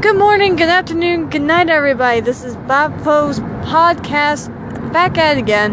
Good 0.00 0.16
morning, 0.16 0.54
good 0.54 0.68
afternoon, 0.68 1.28
good 1.28 1.42
night, 1.42 1.68
everybody. 1.68 2.20
This 2.20 2.44
is 2.44 2.54
Bob 2.54 3.02
Poe's 3.02 3.40
podcast. 3.40 4.46
Back 4.92 5.18
at 5.18 5.36
it 5.36 5.40
again. 5.40 5.72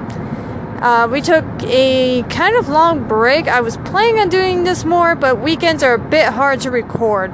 Uh, 0.81 1.07
we 1.11 1.21
took 1.21 1.45
a 1.61 2.23
kind 2.23 2.55
of 2.55 2.67
long 2.67 3.07
break. 3.07 3.47
I 3.47 3.61
was 3.61 3.77
planning 3.77 4.19
on 4.19 4.29
doing 4.29 4.63
this 4.63 4.83
more, 4.83 5.13
but 5.13 5.41
weekends 5.43 5.83
are 5.83 5.93
a 5.93 5.99
bit 5.99 6.29
hard 6.29 6.59
to 6.61 6.71
record 6.71 7.33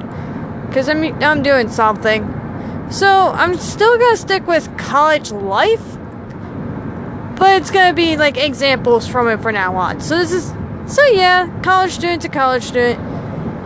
because 0.66 0.86
I'm 0.86 1.02
I'm 1.22 1.42
doing 1.42 1.70
something. 1.70 2.28
So 2.90 3.08
I'm 3.08 3.56
still 3.56 3.96
gonna 3.96 4.18
stick 4.18 4.46
with 4.46 4.76
college 4.76 5.32
life, 5.32 5.96
but 7.38 7.56
it's 7.56 7.70
gonna 7.70 7.94
be 7.94 8.18
like 8.18 8.36
examples 8.36 9.08
from 9.08 9.28
it 9.28 9.40
for 9.40 9.50
now 9.50 9.76
on. 9.76 10.02
So 10.02 10.18
this 10.18 10.32
is 10.32 10.52
so 10.86 11.02
yeah, 11.06 11.48
college 11.62 11.92
student 11.92 12.20
to 12.20 12.28
college 12.28 12.64
student 12.64 13.00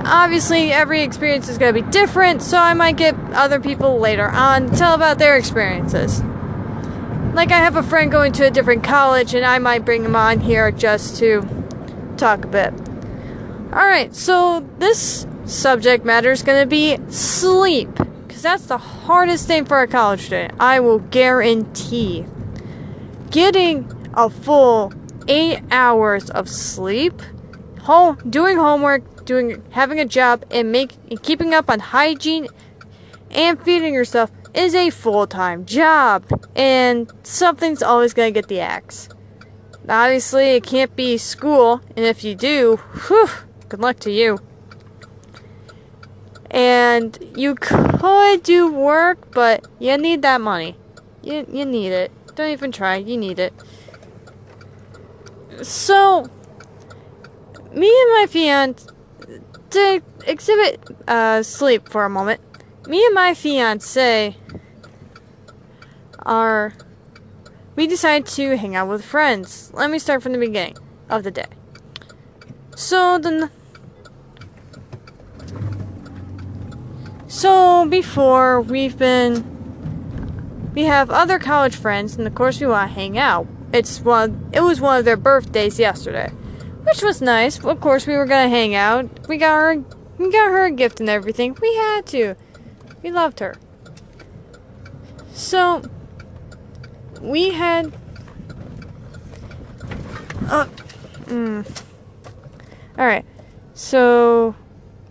obviously 0.06 0.72
every 0.72 1.02
experience 1.02 1.48
is 1.48 1.58
going 1.58 1.74
to 1.74 1.82
be 1.82 1.90
different, 1.90 2.42
so 2.42 2.58
I 2.58 2.74
might 2.74 2.96
get 2.96 3.14
other 3.32 3.60
people 3.60 3.98
later 3.98 4.28
on 4.28 4.70
to 4.70 4.76
tell 4.76 4.94
about 4.94 5.18
their 5.18 5.36
experiences. 5.36 6.22
Like 7.34 7.52
I 7.52 7.58
have 7.58 7.76
a 7.76 7.82
friend 7.82 8.10
going 8.10 8.32
to 8.34 8.46
a 8.46 8.50
different 8.50 8.82
college 8.82 9.34
and 9.34 9.44
I 9.44 9.58
might 9.58 9.84
bring 9.84 10.04
him 10.04 10.16
on 10.16 10.40
here 10.40 10.70
just 10.70 11.18
to 11.18 11.42
talk 12.16 12.44
a 12.44 12.48
bit. 12.48 12.72
Alright, 13.72 14.14
so 14.14 14.66
this 14.78 15.26
subject 15.44 16.04
matter 16.04 16.30
is 16.30 16.42
going 16.42 16.62
to 16.62 16.66
be 16.66 16.98
sleep. 17.10 17.90
Because 18.26 18.42
that's 18.42 18.66
the 18.66 18.78
hardest 18.78 19.46
thing 19.46 19.64
for 19.64 19.82
a 19.82 19.86
college 19.86 20.20
student. 20.20 20.54
I 20.58 20.80
will 20.80 21.00
guarantee. 21.00 22.24
Getting 23.30 24.10
a 24.14 24.30
full 24.30 24.92
eight 25.28 25.60
hours 25.70 26.30
of 26.30 26.48
sleep, 26.48 27.20
home, 27.82 28.16
doing 28.28 28.56
homework, 28.56 29.02
doing 29.26 29.62
having 29.70 30.00
a 30.00 30.06
job 30.06 30.44
and 30.50 30.72
making 30.72 31.18
keeping 31.18 31.52
up 31.52 31.68
on 31.68 31.80
hygiene 31.80 32.48
and 33.30 33.60
feeding 33.60 33.92
yourself 33.92 34.30
is 34.54 34.74
a 34.74 34.88
full-time 34.88 35.66
job 35.66 36.24
and 36.54 37.12
something's 37.22 37.82
always 37.82 38.14
going 38.14 38.32
to 38.32 38.40
get 38.40 38.48
the 38.48 38.60
axe. 38.60 39.08
Obviously, 39.88 40.56
it 40.56 40.64
can't 40.64 40.96
be 40.96 41.16
school, 41.16 41.80
and 41.94 42.04
if 42.04 42.24
you 42.24 42.34
do, 42.34 42.76
whew, 43.06 43.28
good 43.68 43.78
luck 43.78 44.00
to 44.00 44.10
you. 44.10 44.38
And 46.50 47.16
you 47.36 47.54
could 47.54 48.42
do 48.42 48.72
work, 48.72 49.32
but 49.32 49.64
you 49.78 49.96
need 49.96 50.22
that 50.22 50.40
money. 50.40 50.76
You, 51.22 51.46
you 51.52 51.64
need 51.64 51.92
it. 51.92 52.10
Don't 52.34 52.50
even 52.50 52.72
try, 52.72 52.96
you 52.96 53.16
need 53.16 53.38
it. 53.38 53.54
So, 55.62 56.28
me 57.72 57.88
and 57.88 58.10
my 58.12 58.26
fiance 58.28 58.88
to 59.76 60.02
exhibit 60.26 60.80
uh, 61.06 61.42
sleep 61.42 61.88
for 61.88 62.04
a 62.04 62.10
moment, 62.10 62.40
me 62.86 63.04
and 63.04 63.14
my 63.14 63.34
fiance 63.34 64.36
are. 66.20 66.72
We 67.76 67.86
decided 67.86 68.26
to 68.28 68.56
hang 68.56 68.74
out 68.74 68.88
with 68.88 69.04
friends. 69.04 69.70
Let 69.74 69.90
me 69.90 69.98
start 69.98 70.22
from 70.22 70.32
the 70.32 70.38
beginning 70.38 70.78
of 71.10 71.24
the 71.24 71.30
day. 71.30 71.46
So 72.74 73.18
then. 73.18 73.50
So 77.28 77.86
before 77.86 78.62
we've 78.62 78.96
been. 78.96 79.52
We 80.74 80.84
have 80.84 81.10
other 81.10 81.38
college 81.38 81.76
friends, 81.76 82.16
and 82.16 82.26
of 82.26 82.34
course 82.34 82.60
we 82.60 82.66
want 82.66 82.90
to 82.90 82.94
hang 82.94 83.18
out. 83.18 83.46
It's 83.72 84.00
one. 84.00 84.48
It 84.52 84.60
was 84.60 84.80
one 84.80 84.98
of 84.98 85.04
their 85.04 85.16
birthdays 85.16 85.78
yesterday 85.78 86.30
which 86.86 87.02
was 87.02 87.20
nice. 87.20 87.62
Of 87.64 87.80
course, 87.80 88.06
we 88.06 88.16
were 88.16 88.26
gonna 88.26 88.48
hang 88.48 88.74
out. 88.74 89.28
We 89.28 89.38
got 89.38 89.60
her, 89.60 89.84
we 90.18 90.30
got 90.30 90.50
her 90.50 90.66
a 90.66 90.70
gift 90.70 91.00
and 91.00 91.08
everything. 91.08 91.56
We 91.60 91.74
had 91.74 92.06
to. 92.06 92.36
We 93.02 93.10
loved 93.10 93.40
her. 93.40 93.56
So 95.32 95.82
we 97.20 97.50
had. 97.50 97.92
Uh, 100.48 100.66
mm. 101.24 101.82
All 102.96 103.06
right. 103.06 103.24
So 103.74 104.54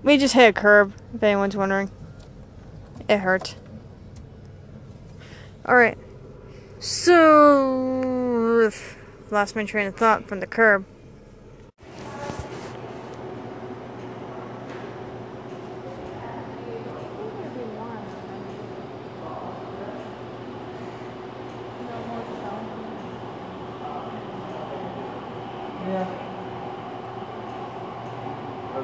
we 0.01 0.17
just 0.17 0.33
hit 0.33 0.49
a 0.49 0.53
curb. 0.53 0.93
If 1.13 1.21
anyone's 1.21 1.57
wondering, 1.57 1.91
it 3.09 3.17
hurt. 3.17 3.55
All 5.65 5.75
right. 5.75 5.97
So 6.79 8.71
lost 9.29 9.55
my 9.55 9.65
train 9.65 9.87
of 9.87 9.95
thought 9.97 10.27
from 10.27 10.39
the 10.39 10.47
curb. 10.47 10.85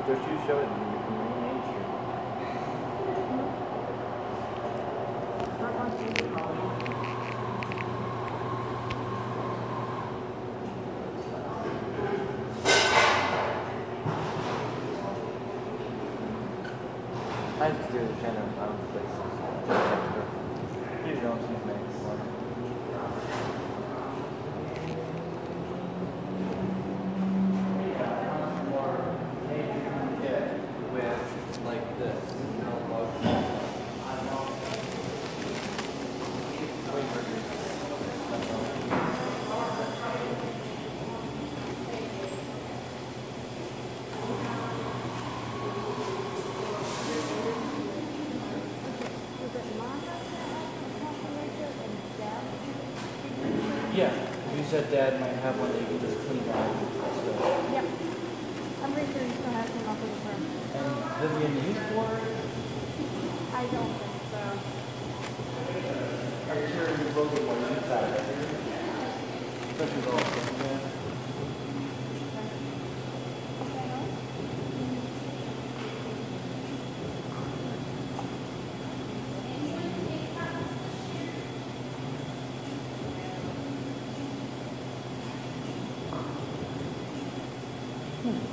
Don't 0.08 0.24
you 0.30 0.38
show 0.46 0.58
it 0.58 0.64
in 0.64 0.70
Main 1.42 1.62
Street. 1.62 1.92
I 17.62 17.70
just 17.70 17.92
do 17.92 18.00
the 18.00 18.14
kind 18.14 18.38
of 18.40 18.58
um, 18.58 18.76
places. 18.90 19.22
You 21.06 21.14
don't 21.22 21.42
see 21.42 21.54
things. 21.68 21.94
Yeah, 30.24 30.48
with 30.92 31.60
like 31.64 31.86
this. 32.00 32.42
Yeah, 53.94 54.14
you 54.56 54.61
said 54.72 54.88
Dad 54.90 55.20
might 55.20 55.36
have 55.44 55.60
one 55.60 55.68
that 55.68 55.82
you 55.82 55.88
could 55.92 56.00
just 56.00 56.16
clean 56.24 56.48
out. 56.48 56.72
So. 56.72 57.36
Yep. 57.76 57.84
I'm 58.80 58.96
pretty 58.96 59.12
sure 59.12 59.20
you 59.20 59.36
still 59.36 59.52
have 59.52 59.68
some 59.68 59.84
off 59.84 60.00
of 60.00 60.08
the 60.08 60.16
firm. 60.24 60.48
And 60.48 60.96
Vivian, 61.28 61.60
you 61.60 61.76
for 61.92 62.08
it? 62.08 62.40
I 63.52 63.68
don't 63.68 63.92
think 64.00 64.16
so. 64.32 64.40
Are 66.48 66.56
you 66.56 66.72
sure 66.72 66.88
you 66.88 67.04
both 67.12 67.36
are 67.36 67.44
one 67.52 67.68
inside? 67.68 68.16
Especially 69.76 70.08
with 70.08 70.08
all 70.08 70.24
the 70.24 70.52
yeah. 88.24 88.52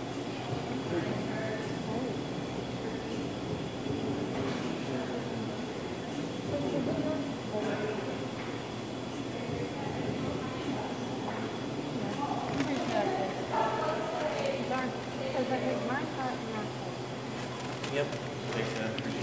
Yep. 17.95 18.07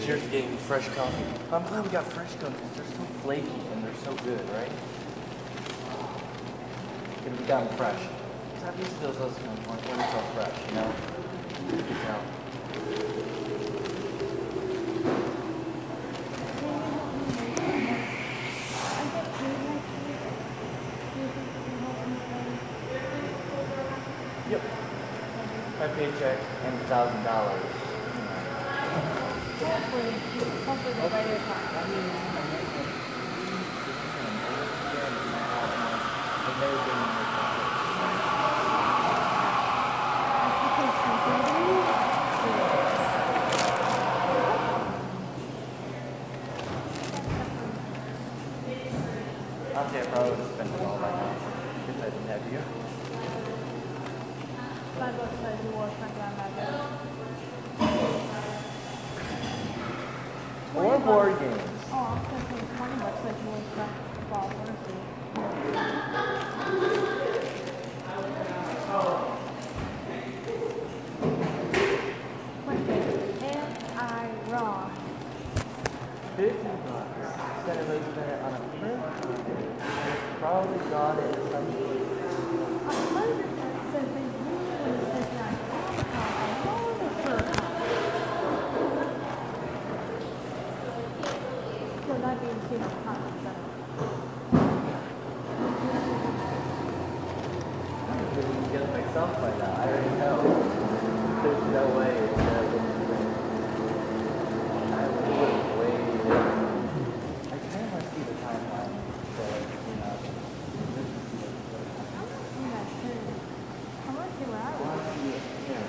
Cheers 0.06 0.22
to 0.22 0.28
getting 0.30 0.55
fresh 0.66 0.88
coffee. 0.96 1.24
I'm 1.52 1.62
glad 1.66 1.84
we 1.84 1.92
got 1.92 2.12
fresh 2.12 2.34
cookies. 2.40 2.58
They're 2.76 2.86
so 2.86 3.04
flaky 3.22 3.48
and 3.72 3.84
they're 3.84 3.94
so 4.04 4.12
good, 4.26 4.42
right? 4.50 4.72
Gonna 7.24 7.38
be 7.38 7.46
done 7.46 7.68
fresh. 7.78 8.02
Cause 8.56 8.64
at 8.64 8.76
least 8.80 9.00
those 9.00 9.16
come 9.16 9.30
when 9.30 9.78
when 9.78 10.00
it's 10.00 10.14
all 10.16 10.24
fresh, 10.34 10.58
you 10.68 10.74
know? 10.74 10.92
You 11.70 11.78
know. 12.02 12.20
Yep. 24.50 24.62
My 25.80 25.88
paycheck 25.90 26.40
and 26.66 26.74
a 26.74 26.86
thousand 26.86 27.24
dollars. 27.24 27.85
Thank 29.66 29.94
you. 36.88 37.15
It's 80.45 80.53
probably 80.53 80.89
gone 80.92 81.18
in 81.18 81.33
some 81.33 81.65
A 82.86 82.94
hundred 83.13 83.50
percent 83.50 83.75
says 83.92 84.07
they 84.13 84.21
usually 84.21 85.06
says 85.09 85.27
not 85.38 85.53
alcohol. 85.74 86.33
I 86.38 86.47
know 86.65 86.81
the 87.01 87.09
first. 87.24 87.59
So 92.07 92.13
that 92.21 92.42
being 92.42 92.62
seen 92.69 92.81
on 92.83 92.95
concept. 93.06 93.59
I 97.95 98.18
couldn't 98.36 98.51
even 98.51 98.71
get 98.71 98.81
it 98.83 98.92
myself 98.92 99.42
by 99.42 99.50
now. 99.57 99.74
I 99.74 99.88
already 99.88 100.09
know. 100.21 100.38
There's 101.44 101.63
no 101.74 101.97
way 101.97 102.12
it's 102.15 102.38
gonna 102.38 102.71
get 102.71 102.83
me 102.86 103.06
there. 103.09 103.30
I 104.94 105.07
would 105.07 105.25
have 105.25 105.80
waited. 105.80 106.27
I 107.51 107.57
kind 107.57 107.86
of 107.86 107.92
want 107.94 108.03
to 108.03 108.09
see 108.13 108.24
the 108.24 108.33
timeline. 108.44 108.94
So, 109.36 109.44
you 109.45 109.95
know, 110.00 110.15
this 110.95 111.06
is 111.06 111.44
I'm 112.15 112.71
not 112.71 112.85
sure. 113.01 113.21
I 114.06 114.09
want 114.15 114.30
to 114.30 114.38
see 114.38 114.45
what 114.51 114.62
I 114.62 114.65
I 114.65 114.68
want. 114.75 114.85
want 114.85 115.01
to 115.01 115.19
see 115.19 115.31
it 115.35 115.44
here. 115.68 115.88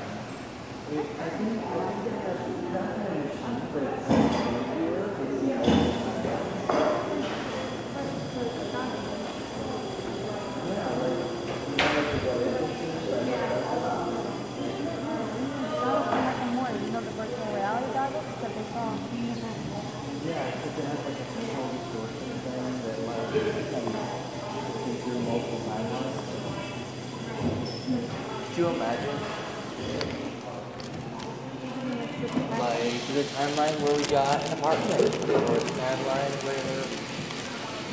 It, 0.87 1.07
I 1.19 1.29
think, 1.37 1.59
I 1.67 1.93
think 2.03 2.17
that's 2.25 2.47
definitely 2.73 3.21
a 3.23 3.25
sheet, 3.35 3.63
but 3.73 3.83
it's 3.87 4.07
easier. 4.07 5.05
It's 5.17 5.43
yeah, 5.47 5.63
like, 5.63 7.07
you 7.07 7.13
know, 7.17 7.97
like 7.97 8.47
the 8.47 8.67
go 8.75 8.83
You 16.77 16.93
know 16.93 17.01
the 17.01 17.11
virtual 17.17 17.47
reality 17.55 17.93
goggles 17.93 18.25
that 18.43 18.53
they 18.55 18.65
saw? 18.73 18.93
Yeah, 20.27 20.51
because 20.51 20.79
it 20.79 20.85
has 20.85 21.01
like 21.07 21.17
a 21.17 21.27
control 21.33 21.69
distortion 21.73 22.31
thing 22.45 22.83
that 22.83 22.97
like 22.97 22.97
can 22.97 22.97
see 22.97 22.97
through 22.97 22.97
multiple 22.97 23.07
timelines. 23.07 23.17
Could 23.37 23.45
you 28.57 28.69
imagine? 28.69 29.19
Like 32.59 32.97
the 33.13 33.25
timeline 33.37 33.77
where 33.83 33.95
we 33.95 34.05
got 34.07 34.43
an 34.47 34.53
apartment, 34.59 35.03
or 35.03 35.07
the 35.07 35.71
timeline 35.77 36.35
where 36.45 36.85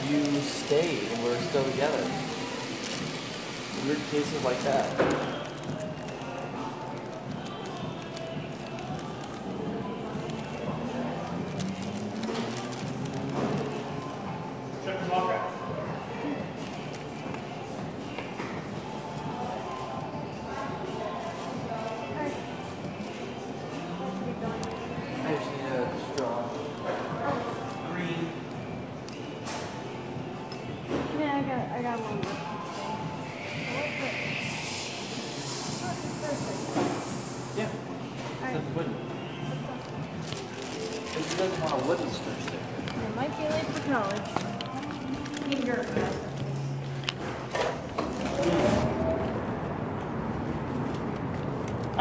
you 0.10 0.40
stayed 0.42 1.12
and 1.12 1.24
we're 1.26 1.42
still 1.42 1.66
together. 1.72 2.04
Weird 3.86 4.00
cases 4.12 4.44
like 4.46 4.62
that. 4.64 5.43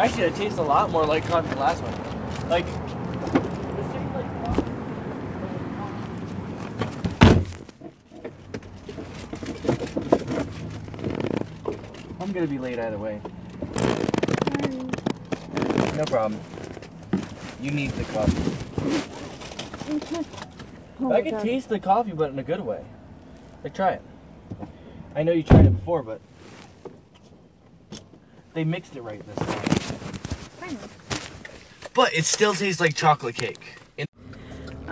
Actually, 0.02 0.24
it 0.24 0.34
tastes 0.34 0.58
a 0.58 0.62
lot 0.62 0.90
more 0.90 1.06
like 1.06 1.24
coffee 1.26 1.46
than 1.46 1.58
the 1.58 1.62
last 1.62 1.80
one. 1.80 1.94
Like, 2.50 2.66
I'm 12.20 12.32
gonna 12.32 12.48
be 12.48 12.58
late 12.58 12.80
either 12.80 12.98
way. 12.98 13.20
No 15.96 16.04
problem. 16.06 16.40
You 17.60 17.70
need 17.70 17.92
the 17.92 18.02
coffee. 18.12 18.42
Oh 21.00 21.12
I 21.12 21.22
can 21.22 21.40
taste 21.40 21.68
the 21.68 21.78
coffee, 21.78 22.10
but 22.10 22.32
in 22.32 22.38
a 22.40 22.42
good 22.42 22.62
way. 22.62 22.84
Like, 23.62 23.72
try 23.72 23.92
it. 23.92 24.02
I 25.14 25.22
know 25.22 25.30
you 25.30 25.44
tried 25.44 25.66
it 25.66 25.76
before, 25.76 26.02
but 26.02 26.20
they 28.52 28.64
mixed 28.64 28.96
it 28.96 29.02
right 29.02 29.24
this 29.24 29.46
time. 29.46 29.61
But 31.94 32.14
it 32.14 32.24
still 32.24 32.54
tastes 32.54 32.80
like 32.80 32.94
chocolate 32.94 33.34
cake. 33.34 33.78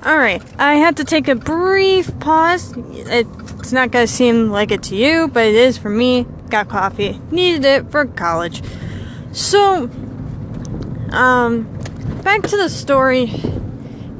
Alright, 0.04 0.42
I 0.58 0.76
had 0.76 0.96
to 0.96 1.04
take 1.04 1.28
a 1.28 1.34
brief 1.34 2.18
pause. 2.20 2.72
It's 2.76 3.72
not 3.72 3.90
gonna 3.90 4.06
seem 4.06 4.50
like 4.50 4.70
it 4.70 4.82
to 4.84 4.96
you, 4.96 5.28
but 5.28 5.44
it 5.44 5.54
is 5.54 5.76
for 5.76 5.90
me. 5.90 6.26
Got 6.48 6.68
coffee. 6.68 7.20
Needed 7.30 7.64
it 7.66 7.90
for 7.90 8.06
college. 8.06 8.62
So, 9.32 9.90
um, 11.12 11.64
back 12.24 12.42
to 12.44 12.56
the 12.56 12.70
story. 12.70 13.30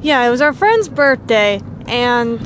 Yeah, 0.01 0.25
it 0.25 0.29
was 0.29 0.39
our 0.39 0.53
friend's 0.53 0.87
birthday, 0.87 1.61
and 1.87 2.39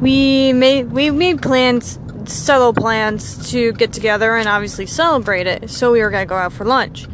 we 0.00 0.52
made 0.52 0.90
we 0.90 1.10
made 1.10 1.42
plans, 1.42 1.98
subtle 2.26 2.72
plans 2.72 3.50
to 3.52 3.72
get 3.72 3.92
together 3.92 4.36
and 4.36 4.48
obviously 4.48 4.86
celebrate 4.86 5.46
it. 5.46 5.70
So 5.70 5.92
we 5.92 6.00
were 6.00 6.10
gonna 6.10 6.26
go 6.26 6.36
out 6.36 6.52
for 6.52 6.64
lunch. 6.64 7.06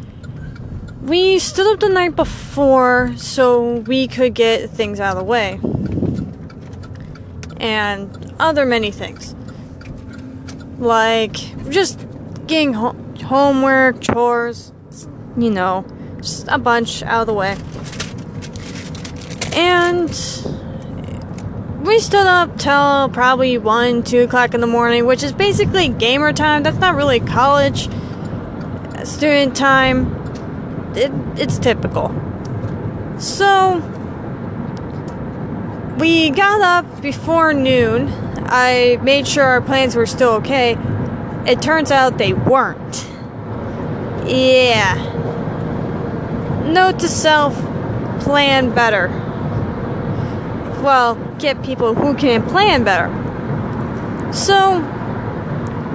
We 1.10 1.40
stood 1.40 1.66
up 1.66 1.80
the 1.80 1.88
night 1.88 2.14
before 2.14 3.14
so 3.16 3.78
we 3.80 4.06
could 4.06 4.32
get 4.32 4.70
things 4.70 5.00
out 5.00 5.16
of 5.16 5.18
the 5.18 5.24
way. 5.24 5.58
And 7.58 8.32
other 8.38 8.64
many 8.64 8.92
things. 8.92 9.34
Like 10.78 11.34
just 11.68 11.98
getting 12.46 12.74
ho- 12.74 12.94
homework, 13.24 14.00
chores, 14.00 14.72
you 15.36 15.50
know, 15.50 15.84
just 16.18 16.46
a 16.46 16.58
bunch 16.58 17.02
out 17.02 17.22
of 17.22 17.26
the 17.26 17.34
way. 17.34 17.56
And 19.52 20.10
we 21.84 21.98
stood 21.98 22.28
up 22.28 22.56
till 22.56 23.08
probably 23.08 23.58
1, 23.58 24.04
2 24.04 24.20
o'clock 24.20 24.54
in 24.54 24.60
the 24.60 24.68
morning, 24.68 25.06
which 25.06 25.24
is 25.24 25.32
basically 25.32 25.88
gamer 25.88 26.32
time. 26.32 26.62
That's 26.62 26.78
not 26.78 26.94
really 26.94 27.18
college 27.18 27.88
student 29.04 29.56
time 29.56 30.19
it, 30.96 31.12
it's 31.36 31.58
typical. 31.58 32.14
So 33.18 33.78
we 35.98 36.30
got 36.30 36.62
up 36.62 37.02
before 37.02 37.52
noon. 37.52 38.08
I 38.46 38.98
made 39.02 39.28
sure 39.28 39.44
our 39.44 39.60
plans 39.60 39.94
were 39.94 40.06
still 40.06 40.32
okay. 40.36 40.78
It 41.46 41.60
turns 41.60 41.90
out 41.90 42.18
they 42.18 42.32
weren't. 42.32 43.06
Yeah. 44.26 44.94
Note 46.66 46.98
to 47.00 47.08
self 47.08 47.54
plan 48.20 48.74
better. 48.74 49.08
Well, 50.82 51.16
get 51.38 51.62
people 51.62 51.94
who 51.94 52.14
can 52.14 52.42
plan 52.42 52.84
better. 52.84 53.08
So, 54.32 54.80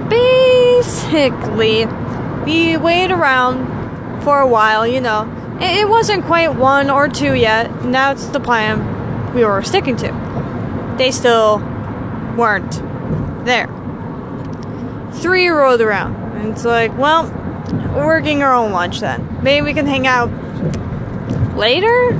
basically, 0.08 1.86
we 2.44 2.76
waited 2.76 3.10
around 3.10 3.75
for 4.26 4.40
a 4.40 4.48
while, 4.48 4.84
you 4.84 5.00
know, 5.00 5.22
It 5.60 5.82
it 5.82 5.88
wasn't 5.88 6.24
quite 6.24 6.48
one 6.56 6.90
or 6.90 7.08
two 7.08 7.34
yet. 7.34 7.84
Now 7.84 8.10
it's 8.10 8.26
the 8.26 8.40
plan 8.40 8.74
we 9.32 9.44
were 9.44 9.62
sticking 9.62 9.96
to. 9.98 10.10
They 10.98 11.12
still 11.12 11.58
weren't 12.36 12.74
there. 13.46 13.68
Three 15.22 15.46
rolled 15.46 15.80
around. 15.80 16.16
And 16.36 16.50
it's 16.50 16.64
like, 16.64 16.98
well, 16.98 17.30
we're 17.94 18.20
getting 18.20 18.42
our 18.42 18.52
own 18.52 18.72
lunch 18.72 18.98
then. 18.98 19.38
Maybe 19.44 19.64
we 19.64 19.74
can 19.74 19.86
hang 19.86 20.08
out 20.08 20.28
later? 21.56 22.18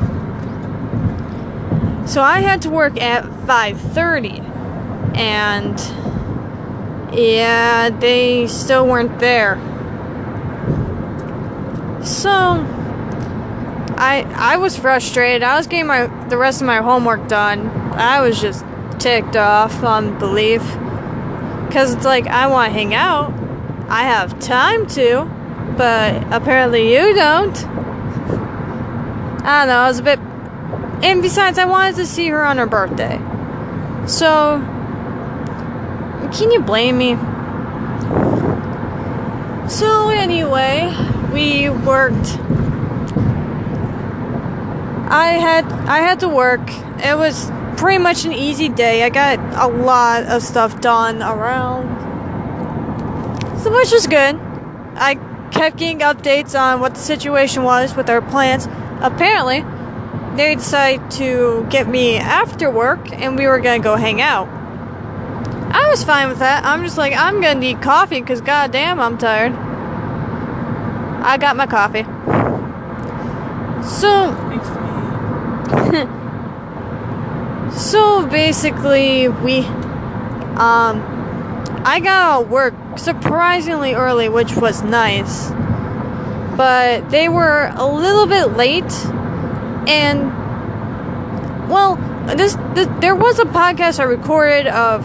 So 2.07 2.23
I 2.23 2.39
had 2.39 2.63
to 2.63 2.71
work 2.71 3.03
at 3.03 3.25
5:30 3.25 4.45
and 5.17 5.77
yeah, 7.13 7.91
they 7.91 8.47
still 8.47 8.87
weren't 8.87 9.19
there. 9.19 9.59
So 12.07 12.31
I 13.99 14.25
I 14.37 14.57
was 14.59 14.77
frustrated. 14.77 15.43
I 15.43 15.57
was 15.57 15.67
getting 15.67 15.89
my 15.89 16.07
the 16.29 16.39
rest 16.39 16.61
of 16.61 16.67
my 16.69 16.77
homework 16.77 17.27
done. 17.27 17.67
I 17.95 18.21
was 18.21 18.41
just 18.41 18.65
ticked 19.01 19.35
off 19.35 19.83
on 19.83 20.17
belief 20.21 20.63
cuz 21.73 21.95
it's 21.95 22.05
like 22.05 22.29
I 22.29 22.47
want 22.47 22.73
to 22.73 22.79
hang 22.79 22.95
out. 22.95 23.35
I 23.89 24.05
have 24.05 24.39
time 24.39 24.87
to, 24.89 25.29
but 25.77 26.33
apparently 26.33 26.95
you 26.95 27.13
don't. 27.13 27.67
I 29.45 29.61
don't 29.61 29.69
know, 29.69 29.79
I 29.79 29.89
was 29.89 29.99
a 29.99 30.03
bit 30.05 30.21
and 31.03 31.23
besides 31.23 31.59
I 31.59 31.65
wanted 31.65 31.97
to 31.97 32.07
see 32.07 32.29
her 32.29 32.45
on 32.45 32.59
her 32.59 32.67
birthday. 32.67 33.21
So 34.07 34.61
can 36.33 36.53
you 36.53 36.61
blame 36.61 36.99
me? 36.99 37.17
So 39.69 40.11
anyway, 40.11 40.95
we 41.37 41.69
worked 41.69 42.39
I 45.09 45.39
had 45.39 45.65
I 45.87 45.99
had 45.99 46.21
to 46.21 46.29
work. 46.29 46.69
It 46.99 47.17
was 47.17 47.51
pretty 47.77 47.99
much 47.99 48.25
an 48.25 48.33
easy 48.33 48.69
day. 48.69 49.05
I 49.05 49.11
got 49.11 49.39
a 49.55 49.69
lot 49.69 50.25
of 50.25 50.43
stuff 50.43 50.81
done 50.81 51.23
around. 51.23 51.87
So 53.61 53.71
which 53.71 53.93
was 53.93 54.07
good. 54.07 54.35
I 54.97 55.15
kept 55.53 55.77
getting 55.77 56.01
updates 56.01 56.59
on 56.59 56.81
what 56.81 56.95
the 56.95 57.01
situation 57.01 57.63
was 57.63 57.95
with 57.95 58.09
our 58.11 58.23
plants. 58.23 58.67
Apparently, 59.01 59.65
they 60.37 60.55
decided 60.55 61.11
to 61.13 61.67
get 61.71 61.87
me 61.87 62.17
after 62.17 62.71
work 62.71 63.13
and 63.13 63.39
we 63.39 63.47
were 63.47 63.61
gonna 63.61 63.83
go 63.83 63.95
hang 63.97 64.21
out. 64.21 64.49
I 65.73 65.89
was 65.89 66.03
fine 66.03 66.29
with 66.31 66.39
that. 66.39 66.65
I'm 66.65 66.83
just 66.83 66.99
like, 66.99 67.13
I'm 67.13 67.41
gonna 67.41 67.61
need 67.61 67.81
coffee 67.81 68.21
because 68.21 68.41
goddamn, 68.41 68.99
I'm 68.99 69.19
tired. 69.19 69.66
I 71.27 71.39
got 71.39 71.57
my 71.57 71.67
coffee. 71.67 72.05
So, 73.83 74.31
so 77.77 78.27
basically, 78.29 79.27
we, 79.27 79.65
um, 80.55 81.03
I 81.85 81.99
got 81.99 82.07
out 82.07 82.49
work 82.49 82.75
surprisingly 82.97 83.95
early, 83.95 84.29
which 84.29 84.55
was 84.55 84.85
nice. 84.85 85.51
But 86.57 87.11
they 87.11 87.29
were 87.29 87.73
a 87.75 87.87
little 87.87 88.27
bit 88.27 88.57
late, 88.57 88.85
and 89.89 90.31
well, 91.69 91.97
this, 92.37 92.55
this 92.75 92.87
there 93.01 93.17
was 93.17 93.41
a 93.41 93.47
podcast 93.47 93.99
I 93.99 94.05
recorded 94.05 94.69
of 94.69 95.05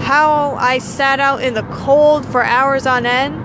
how 0.00 0.56
I 0.58 0.78
sat 0.78 1.20
out 1.20 1.44
in 1.44 1.54
the 1.54 1.62
cold 1.62 2.26
for 2.26 2.42
hours 2.42 2.86
on 2.86 3.06
end. 3.06 3.43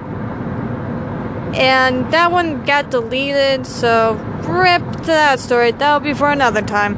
And 1.54 2.12
that 2.14 2.32
one 2.32 2.64
got 2.64 2.92
deleted, 2.92 3.66
so 3.66 4.14
rip 4.48 4.84
to 4.98 5.08
that 5.08 5.40
story. 5.40 5.72
That'll 5.72 6.00
be 6.00 6.14
for 6.14 6.32
another 6.32 6.62
time. 6.62 6.96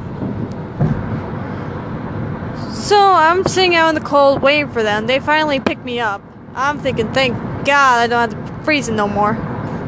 So 2.73 2.97
I'm 2.99 3.45
sitting 3.45 3.75
out 3.75 3.89
in 3.89 3.95
the 3.95 4.01
cold 4.01 4.41
waiting 4.41 4.69
for 4.69 4.81
them. 4.81 5.07
They 5.07 5.19
finally 5.19 5.59
pick 5.59 5.83
me 5.83 5.99
up. 5.99 6.21
I'm 6.55 6.79
thinking, 6.79 7.13
thank 7.13 7.35
God 7.65 7.99
I 7.99 8.07
don't 8.07 8.31
have 8.31 8.57
to 8.57 8.63
freeze 8.63 8.89
it 8.89 8.93
no 8.93 9.07
more. 9.07 9.35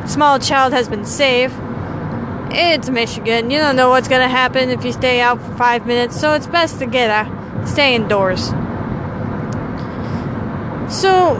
Small 0.05 0.39
child 0.39 0.74
has 0.74 0.88
been 0.88 1.05
saved. 1.05 1.55
It's 2.51 2.89
Michigan. 2.89 3.50
You 3.50 3.58
don't 3.58 3.75
know 3.75 3.89
what's 3.89 4.08
gonna 4.08 4.29
happen 4.29 4.70
if 4.70 4.86
you 4.86 4.91
stay 4.93 5.20
out 5.22 5.41
for 5.41 5.55
five 5.55 5.88
minutes, 5.88 6.20
so 6.20 6.34
it's 6.34 6.46
best 6.46 6.77
to 6.79 6.86
get 6.86 7.10
out, 7.10 7.67
stay 7.67 7.96
indoors. 7.96 8.50
So, 10.88 11.34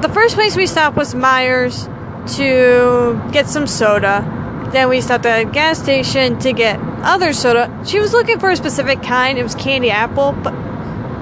the 0.00 0.08
first 0.08 0.34
place 0.34 0.56
we 0.56 0.66
stopped 0.66 0.96
was 0.96 1.12
Meijer's 1.12 1.89
to 2.26 3.20
get 3.32 3.48
some 3.48 3.66
soda. 3.66 4.24
Then 4.72 4.88
we 4.88 5.00
stopped 5.00 5.26
at 5.26 5.40
a 5.40 5.44
gas 5.44 5.82
station 5.82 6.38
to 6.40 6.52
get 6.52 6.78
other 7.02 7.32
soda. 7.32 7.82
She 7.84 7.98
was 7.98 8.12
looking 8.12 8.38
for 8.38 8.50
a 8.50 8.56
specific 8.56 9.02
kind. 9.02 9.38
It 9.38 9.42
was 9.42 9.54
candy 9.54 9.90
apple, 9.90 10.32
but 10.32 10.52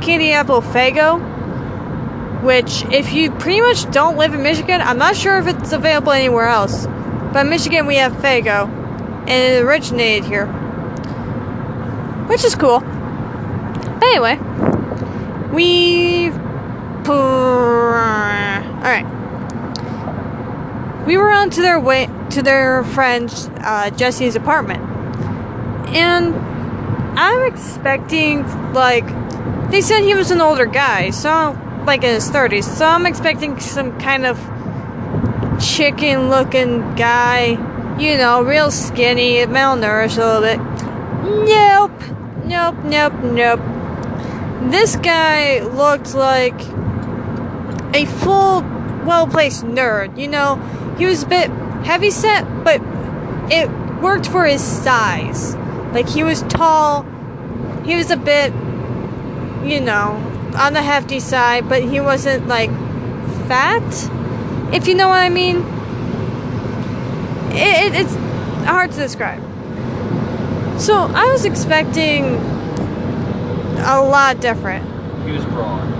candy 0.03 0.33
apple 0.33 0.61
Faygo. 0.61 1.37
Which, 2.43 2.85
if 2.93 3.13
you 3.13 3.31
pretty 3.33 3.61
much 3.61 3.91
don't 3.91 4.17
live 4.17 4.33
in 4.33 4.43
Michigan, 4.43 4.81
I'm 4.81 4.99
not 4.99 5.17
sure 5.17 5.39
if 5.39 5.47
it's 5.49 5.73
available 5.73 6.13
anywhere 6.13 6.47
else. 6.47 6.87
But 6.87 7.47
in 7.47 7.51
Michigan, 7.51 7.87
we 7.87 7.97
have 7.97 8.13
Faygo, 8.13 8.69
and 8.69 9.31
it 9.31 9.63
originated 9.63 10.25
here, 10.25 10.47
which 12.29 12.45
is 12.45 12.55
cool. 12.55 12.81
But 12.81 14.05
anyway, 14.05 14.39
we 15.53 16.31
all 17.09 18.85
right. 18.85 19.18
We 21.09 21.17
were 21.17 21.31
on 21.31 21.49
to 21.49 21.63
their 21.63 21.81
way 21.81 22.07
to 22.33 22.43
their 22.43 22.85
friend 22.85 23.33
uh, 23.63 23.89
Jesse's 23.89 24.37
apartment, 24.37 24.83
and 25.89 26.35
I'm 27.19 27.51
expecting 27.51 28.43
like 28.75 29.07
they 29.71 29.81
said 29.81 30.03
he 30.03 30.13
was 30.13 30.31
an 30.31 30.43
older 30.43 30.67
guy, 30.67 31.09
so 31.09 31.59
like 31.87 32.05
in 32.05 32.11
his 32.11 32.31
30s. 32.31 32.65
So 32.65 32.85
I'm 32.85 33.07
expecting 33.07 33.59
some 33.59 33.99
kind 33.99 34.27
of 34.27 34.39
chicken-looking 35.59 36.95
guy, 36.97 37.97
you 37.99 38.19
know, 38.19 38.43
real 38.43 38.71
skinny, 38.71 39.39
malnourished 39.47 40.19
a 40.19 40.27
little 40.27 40.43
bit. 40.43 40.59
Nope, 41.49 42.03
nope, 42.45 42.85
nope, 42.85 43.15
nope. 43.25 44.71
This 44.71 44.97
guy 44.97 45.61
looked 45.61 46.15
like 46.15 46.61
a 47.95 48.05
full, 48.05 48.61
well 49.07 49.27
placed 49.27 49.65
nerd. 49.65 50.19
You 50.19 50.29
know, 50.29 50.61
he 50.99 51.07
was 51.07 51.23
a 51.23 51.27
bit 51.27 51.51
heavy 51.85 52.11
set, 52.11 52.45
but 52.65 52.81
it 53.51 53.71
worked 54.03 54.29
for 54.29 54.45
his 54.45 54.63
size. 54.63 55.55
Like, 55.93 56.09
he 56.09 56.23
was 56.23 56.43
tall, 56.43 57.05
he 57.85 57.97
was 57.97 58.11
a 58.11 58.17
bit, 58.17 58.53
you 59.65 59.81
know, 59.81 60.23
on 60.57 60.73
the 60.73 60.83
hefty 60.83 61.21
side, 61.21 61.69
but 61.69 61.83
he 61.83 62.01
wasn't 62.01 62.47
like 62.49 62.71
fat, 63.47 63.83
if 64.75 64.87
you 64.87 64.95
know 64.95 65.09
what 65.09 65.23
I 65.23 65.29
mean. 65.29 65.65
It, 67.53 67.95
it, 67.95 68.01
it's 68.03 68.15
hard 68.67 68.91
to 68.93 68.99
describe. 68.99 69.41
So, 70.79 70.95
I 70.95 71.27
was 71.33 71.45
expecting 71.45 72.25
a 73.81 74.03
lot 74.03 74.41
different. 74.41 74.85
He 75.27 75.33
was 75.33 75.45
broad. 75.47 75.95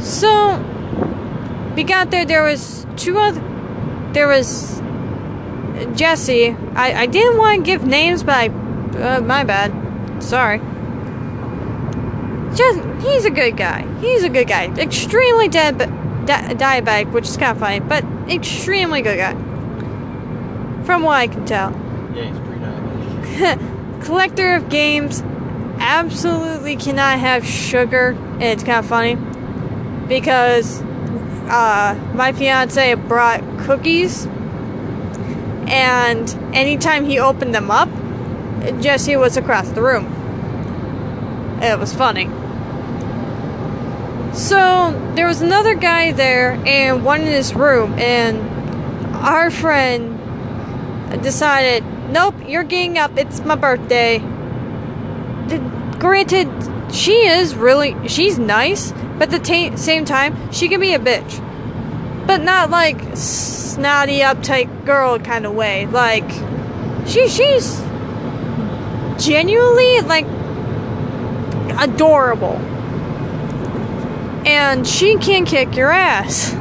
So 0.00 0.62
we 1.76 1.84
got 1.84 2.10
there. 2.10 2.24
There 2.24 2.42
was 2.42 2.86
two 2.96 3.18
other. 3.18 3.40
There 4.12 4.26
was 4.26 4.80
Jesse. 5.94 6.56
I, 6.74 7.02
I 7.02 7.06
didn't 7.06 7.38
want 7.38 7.58
to 7.58 7.62
give 7.64 7.86
names, 7.86 8.22
but 8.22 8.34
I. 8.34 8.46
Uh, 8.48 9.20
my 9.20 9.44
bad. 9.44 10.22
Sorry. 10.22 10.58
Just 12.56 13.06
he's 13.06 13.26
a 13.26 13.30
good 13.30 13.56
guy. 13.56 13.86
He's 14.00 14.24
a 14.24 14.30
good 14.30 14.48
guy. 14.48 14.72
Extremely 14.78 15.48
dead, 15.48 15.76
di- 15.78 16.54
diabetic, 16.54 17.12
which 17.12 17.28
is 17.28 17.36
kind 17.36 17.52
of 17.52 17.58
funny, 17.58 17.80
but 17.80 18.02
extremely 18.30 19.02
good 19.02 19.18
guy. 19.18 19.34
From 20.84 21.02
what 21.02 21.16
I 21.16 21.26
can 21.28 21.44
tell. 21.44 21.70
Yeah, 22.16 22.30
he's 22.30 22.38
pre-diabetic. 22.38 24.04
Collector 24.06 24.54
of 24.54 24.70
games. 24.70 25.22
Absolutely 25.78 26.76
cannot 26.76 27.18
have 27.18 27.44
sugar, 27.44 28.16
and 28.16 28.42
it's 28.44 28.62
kind 28.64 28.78
of 28.78 28.86
funny 28.86 29.16
because 30.08 30.80
uh, 31.48 31.94
my 32.14 32.32
fiance 32.32 32.94
brought 32.94 33.40
cookies, 33.60 34.26
and 35.66 36.28
anytime 36.54 37.04
he 37.04 37.18
opened 37.18 37.54
them 37.54 37.70
up, 37.70 37.88
Jesse 38.80 39.16
was 39.16 39.36
across 39.36 39.68
the 39.70 39.82
room. 39.82 40.06
It 41.62 41.78
was 41.78 41.94
funny. 41.94 42.28
So 44.34 44.92
there 45.14 45.26
was 45.26 45.40
another 45.40 45.74
guy 45.74 46.12
there 46.12 46.52
and 46.66 47.04
one 47.04 47.22
in 47.22 47.28
his 47.28 47.54
room, 47.54 47.94
and 47.98 48.38
our 49.16 49.50
friend 49.50 50.20
decided, 51.22 51.84
nope, 52.10 52.34
you're 52.46 52.64
getting 52.64 52.98
up. 52.98 53.16
It's 53.16 53.40
my 53.40 53.54
birthday. 53.54 54.18
Granted, 55.98 56.48
she 56.92 57.26
is 57.26 57.54
really 57.54 57.94
she's 58.08 58.38
nice, 58.38 58.92
but 59.18 59.22
at 59.22 59.30
the 59.30 59.38
ta- 59.38 59.76
same 59.76 60.04
time, 60.04 60.52
she 60.52 60.68
can 60.68 60.80
be 60.80 60.94
a 60.94 60.98
bitch. 60.98 61.42
but 62.26 62.42
not 62.42 62.70
like 62.70 63.00
snotty, 63.14 64.18
uptight 64.18 64.84
girl 64.84 65.18
kind 65.18 65.46
of 65.46 65.54
way. 65.54 65.86
Like 65.86 66.28
she 67.06 67.28
she's 67.28 67.80
genuinely 69.24 70.00
like 70.02 70.26
adorable. 71.78 72.56
And 74.46 74.86
she 74.86 75.16
can 75.18 75.44
kick 75.44 75.74
your 75.76 75.90
ass 75.90 76.54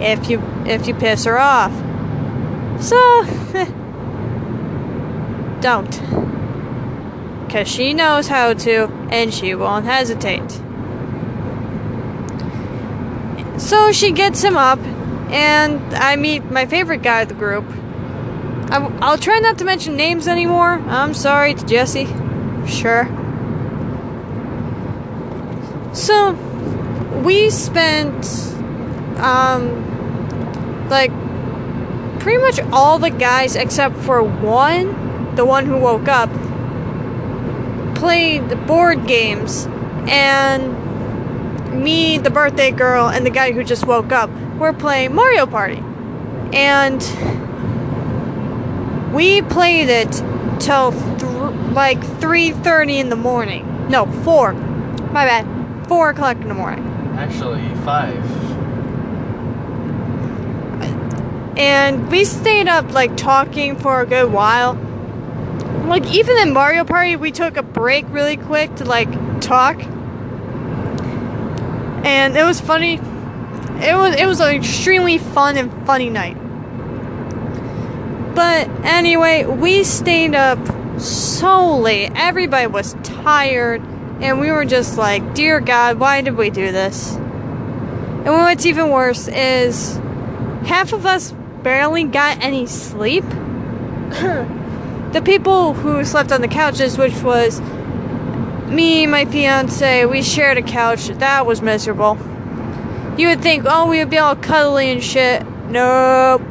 if 0.00 0.30
you 0.30 0.40
if 0.64 0.86
you 0.86 0.94
piss 0.94 1.24
her 1.24 1.38
off. 1.38 1.72
So 2.82 3.24
don't. 5.60 5.90
Cause 7.50 7.68
she 7.68 7.94
knows 7.94 8.26
how 8.26 8.54
to 8.54 8.88
and 9.14 9.32
she 9.32 9.54
won't 9.54 9.84
hesitate. 9.84 10.50
So 13.60 13.92
she 13.92 14.10
gets 14.10 14.42
him 14.42 14.56
up 14.56 14.80
and 15.30 15.94
I 15.94 16.16
meet 16.16 16.50
my 16.50 16.66
favorite 16.66 17.02
guy 17.02 17.22
of 17.22 17.28
the 17.28 17.34
group. 17.34 17.64
I, 18.70 18.78
will 19.12 19.18
try 19.18 19.38
not 19.38 19.58
to 19.58 19.64
mention 19.64 19.94
names 19.94 20.26
anymore. 20.26 20.80
I'm 20.88 21.14
sorry, 21.14 21.52
it's 21.52 21.62
Jesse. 21.62 22.06
Sure. 22.66 23.06
So, 25.92 26.32
we 27.24 27.50
spent, 27.50 28.26
um, 29.18 30.88
like, 30.88 31.12
pretty 32.18 32.38
much 32.38 32.58
all 32.72 32.98
the 32.98 33.10
guys 33.10 33.54
except 33.54 33.96
for 33.98 34.24
one, 34.24 35.36
the 35.36 35.44
one 35.44 35.66
who 35.66 35.78
woke 35.78 36.08
up, 36.08 36.30
played 38.04 38.66
board 38.66 39.06
games. 39.06 39.66
And 40.06 41.82
me, 41.82 42.18
the 42.18 42.28
birthday 42.28 42.70
girl, 42.70 43.08
and 43.08 43.24
the 43.24 43.30
guy 43.30 43.52
who 43.52 43.64
just 43.64 43.86
woke 43.86 44.12
up 44.12 44.28
were 44.58 44.74
playing 44.74 45.14
Mario 45.14 45.46
Party. 45.46 45.82
And 46.52 47.00
we 49.14 49.40
played 49.40 49.88
it 49.88 50.12
till 50.60 50.92
th- 50.92 51.22
like 51.72 51.98
3.30 52.20 52.98
in 52.98 53.08
the 53.08 53.16
morning. 53.16 53.88
No, 53.88 54.04
4. 54.04 54.52
My 54.52 55.24
bad. 55.24 55.88
4 55.88 56.10
o'clock 56.10 56.36
in 56.36 56.48
the 56.48 56.54
morning. 56.54 56.84
Actually, 57.16 57.66
five. 57.86 58.22
And 61.56 62.10
we 62.10 62.24
stayed 62.26 62.68
up 62.68 62.92
like 62.92 63.16
talking 63.16 63.78
for 63.78 64.02
a 64.02 64.06
good 64.06 64.30
while. 64.30 64.78
Like 65.86 66.06
even 66.06 66.38
in 66.38 66.52
Mario 66.52 66.84
Party, 66.84 67.16
we 67.16 67.30
took 67.30 67.56
a 67.56 67.62
break 67.62 68.06
really 68.08 68.36
quick 68.36 68.74
to 68.76 68.84
like 68.84 69.08
talk. 69.40 69.78
And 72.04 72.36
it 72.36 72.44
was 72.44 72.60
funny. 72.60 72.94
It 72.94 73.94
was 73.94 74.14
it 74.16 74.26
was 74.26 74.40
an 74.40 74.54
extremely 74.54 75.18
fun 75.18 75.58
and 75.58 75.86
funny 75.86 76.08
night. 76.08 76.36
But 78.34 78.68
anyway, 78.84 79.44
we 79.44 79.84
stayed 79.84 80.34
up 80.34 80.58
so 81.00 81.76
late. 81.76 82.12
Everybody 82.14 82.66
was 82.66 82.96
tired, 83.02 83.82
and 84.20 84.40
we 84.40 84.50
were 84.50 84.64
just 84.64 84.96
like, 84.96 85.34
"Dear 85.34 85.60
God, 85.60 85.98
why 85.98 86.22
did 86.22 86.36
we 86.36 86.50
do 86.50 86.72
this?" 86.72 87.14
And 87.14 88.32
what's 88.32 88.64
even 88.64 88.88
worse 88.88 89.28
is 89.28 89.96
half 90.64 90.94
of 90.94 91.04
us 91.04 91.32
barely 91.62 92.04
got 92.04 92.42
any 92.42 92.66
sleep. 92.66 93.24
the 95.14 95.22
people 95.22 95.74
who 95.74 96.04
slept 96.04 96.32
on 96.32 96.40
the 96.40 96.48
couches, 96.48 96.98
which 96.98 97.22
was 97.22 97.60
me, 98.66 99.06
my 99.06 99.24
fiance, 99.24 100.04
we 100.06 100.20
shared 100.22 100.58
a 100.58 100.62
couch. 100.62 101.06
That 101.06 101.46
was 101.46 101.62
miserable. 101.62 102.18
You 103.16 103.28
would 103.28 103.40
think, 103.40 103.62
oh, 103.64 103.88
we 103.88 104.00
would 104.00 104.10
be 104.10 104.18
all 104.18 104.34
cuddly 104.34 104.90
and 104.90 105.02
shit. 105.02 105.46
Nope. 105.68 106.42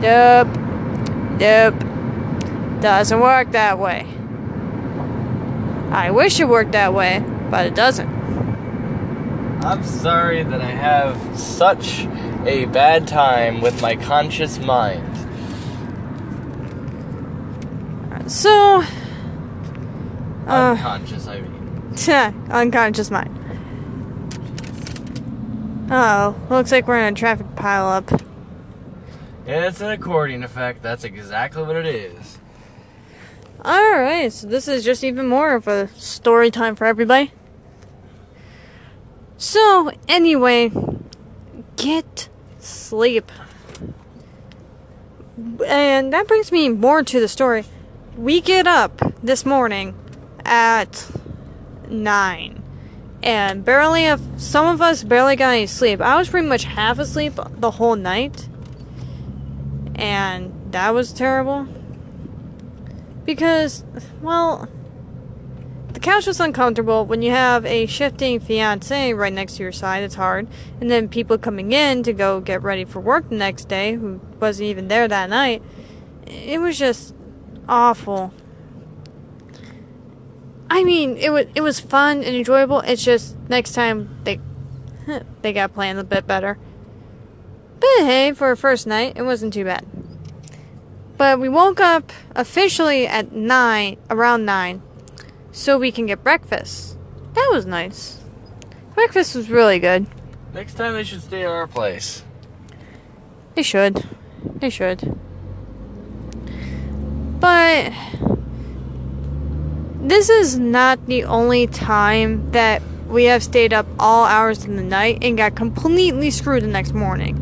Nope. 0.00 0.56
Nope. 1.40 2.80
Doesn't 2.80 3.18
work 3.18 3.50
that 3.50 3.80
way. 3.80 4.06
I 5.90 6.12
wish 6.12 6.38
it 6.38 6.48
worked 6.48 6.72
that 6.72 6.94
way, 6.94 7.24
but 7.50 7.66
it 7.66 7.74
doesn't. 7.74 8.08
I'm 9.64 9.82
sorry 9.82 10.44
that 10.44 10.60
I 10.60 10.70
have 10.70 11.36
such 11.36 12.06
a 12.46 12.66
bad 12.66 13.08
time 13.08 13.60
with 13.60 13.82
my 13.82 13.96
conscious 13.96 14.60
mind. 14.60 15.23
So, 18.26 18.82
uh, 20.46 20.76
Unconscious, 20.78 21.26
I 21.26 21.40
mean. 21.40 22.50
unconscious 22.50 23.10
mind. 23.10 23.38
Oh, 25.90 26.34
looks 26.48 26.72
like 26.72 26.88
we're 26.88 26.98
in 26.98 27.12
a 27.12 27.16
traffic 27.16 27.46
pileup. 27.54 28.22
It's 29.46 29.82
an 29.82 29.90
accordion 29.90 30.42
effect. 30.42 30.82
That's 30.82 31.04
exactly 31.04 31.62
what 31.62 31.76
it 31.76 31.86
is. 31.86 32.38
Alright, 33.62 34.32
so 34.32 34.46
this 34.46 34.68
is 34.68 34.84
just 34.84 35.04
even 35.04 35.28
more 35.28 35.54
of 35.54 35.68
a 35.68 35.88
story 35.88 36.50
time 36.50 36.76
for 36.76 36.86
everybody. 36.86 37.32
So, 39.36 39.90
anyway, 40.08 40.72
get 41.76 42.28
sleep. 42.58 43.30
And 45.66 46.12
that 46.12 46.26
brings 46.26 46.50
me 46.50 46.70
more 46.70 47.02
to 47.02 47.20
the 47.20 47.28
story. 47.28 47.64
We 48.16 48.40
get 48.40 48.68
up 48.68 49.00
this 49.24 49.44
morning 49.44 49.94
at 50.44 51.10
9. 51.88 52.62
And 53.24 53.64
barely, 53.64 54.04
have, 54.04 54.20
some 54.36 54.66
of 54.66 54.80
us 54.80 55.02
barely 55.02 55.34
got 55.34 55.54
any 55.54 55.66
sleep. 55.66 56.00
I 56.00 56.16
was 56.16 56.28
pretty 56.28 56.46
much 56.46 56.64
half 56.64 57.00
asleep 57.00 57.32
the 57.56 57.72
whole 57.72 57.96
night. 57.96 58.48
And 59.96 60.52
that 60.70 60.94
was 60.94 61.12
terrible. 61.12 61.66
Because, 63.24 63.82
well, 64.20 64.68
the 65.92 65.98
couch 66.00 66.26
was 66.26 66.38
uncomfortable. 66.38 67.06
When 67.06 67.20
you 67.20 67.32
have 67.32 67.66
a 67.66 67.86
shifting 67.86 68.38
fiance 68.38 69.12
right 69.12 69.32
next 69.32 69.56
to 69.56 69.64
your 69.64 69.72
side, 69.72 70.04
it's 70.04 70.14
hard. 70.14 70.46
And 70.80 70.88
then 70.88 71.08
people 71.08 71.36
coming 71.36 71.72
in 71.72 72.04
to 72.04 72.12
go 72.12 72.40
get 72.40 72.62
ready 72.62 72.84
for 72.84 73.00
work 73.00 73.28
the 73.28 73.36
next 73.36 73.64
day 73.64 73.94
who 73.94 74.20
wasn't 74.38 74.68
even 74.68 74.86
there 74.86 75.08
that 75.08 75.30
night. 75.30 75.62
It 76.26 76.60
was 76.60 76.78
just 76.78 77.14
awful. 77.68 78.32
I 80.70 80.82
mean, 80.82 81.16
it 81.16 81.30
was 81.30 81.46
it 81.54 81.60
was 81.60 81.80
fun 81.80 82.22
and 82.22 82.34
enjoyable. 82.34 82.80
It's 82.80 83.04
just 83.04 83.36
next 83.48 83.72
time 83.72 84.16
they 84.24 84.40
they 85.42 85.52
got 85.52 85.74
planned 85.74 85.98
a 85.98 86.04
bit 86.04 86.26
better. 86.26 86.58
But 87.80 88.06
hey, 88.06 88.32
for 88.32 88.50
a 88.50 88.56
first 88.56 88.86
night, 88.86 89.16
it 89.16 89.22
wasn't 89.22 89.52
too 89.52 89.64
bad. 89.64 89.86
But 91.16 91.38
we 91.38 91.48
woke 91.48 91.80
up 91.80 92.12
officially 92.34 93.06
at 93.06 93.30
9, 93.30 93.96
around 94.10 94.44
9, 94.44 94.82
so 95.52 95.78
we 95.78 95.92
can 95.92 96.06
get 96.06 96.24
breakfast. 96.24 96.96
That 97.34 97.50
was 97.52 97.66
nice. 97.66 98.20
Breakfast 98.94 99.34
was 99.34 99.48
really 99.48 99.78
good. 99.78 100.06
Next 100.52 100.74
time 100.74 100.94
they 100.94 101.04
should 101.04 101.22
stay 101.22 101.42
at 101.42 101.50
our 101.50 101.66
place. 101.66 102.24
They 103.54 103.62
should. 103.62 104.04
They 104.44 104.70
should. 104.70 105.18
But 107.44 107.92
this 110.00 110.30
is 110.30 110.58
not 110.58 111.04
the 111.04 111.24
only 111.24 111.66
time 111.66 112.50
that 112.52 112.80
we 113.06 113.24
have 113.24 113.42
stayed 113.42 113.74
up 113.74 113.86
all 113.98 114.24
hours 114.24 114.64
of 114.64 114.74
the 114.74 114.82
night 114.82 115.18
and 115.20 115.36
got 115.36 115.54
completely 115.54 116.30
screwed 116.30 116.62
the 116.62 116.68
next 116.68 116.94
morning. 116.94 117.36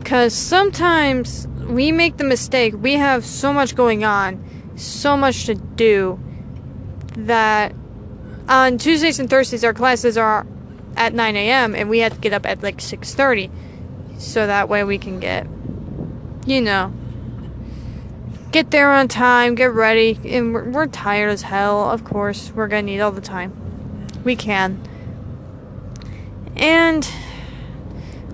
Because 0.00 0.34
sometimes 0.34 1.48
we 1.66 1.92
make 1.92 2.18
the 2.18 2.24
mistake, 2.24 2.74
we 2.76 2.92
have 2.96 3.24
so 3.24 3.54
much 3.54 3.74
going 3.74 4.04
on, 4.04 4.44
so 4.76 5.16
much 5.16 5.46
to 5.46 5.54
do, 5.54 6.20
that 7.16 7.74
on 8.50 8.76
Tuesdays 8.76 9.18
and 9.18 9.30
Thursdays 9.30 9.64
our 9.64 9.72
classes 9.72 10.18
are 10.18 10.46
at 10.94 11.14
9 11.14 11.36
a.m. 11.36 11.74
and 11.74 11.88
we 11.88 12.00
have 12.00 12.12
to 12.12 12.20
get 12.20 12.34
up 12.34 12.44
at 12.44 12.62
like 12.62 12.80
6.30 12.80 13.50
so 14.20 14.46
that 14.46 14.68
way 14.68 14.84
we 14.84 14.98
can 14.98 15.20
get, 15.20 15.46
you 16.44 16.60
know, 16.60 16.92
get 18.54 18.70
there 18.70 18.92
on 18.92 19.08
time, 19.08 19.56
get 19.56 19.72
ready, 19.72 20.16
and 20.24 20.54
we're, 20.54 20.70
we're 20.70 20.86
tired 20.86 21.28
as 21.28 21.42
hell, 21.42 21.90
of 21.90 22.04
course, 22.04 22.52
we're 22.54 22.68
gonna 22.68 22.82
need 22.82 23.00
all 23.00 23.10
the 23.10 23.20
time. 23.20 23.52
We 24.22 24.36
can. 24.36 24.80
And 26.54 27.04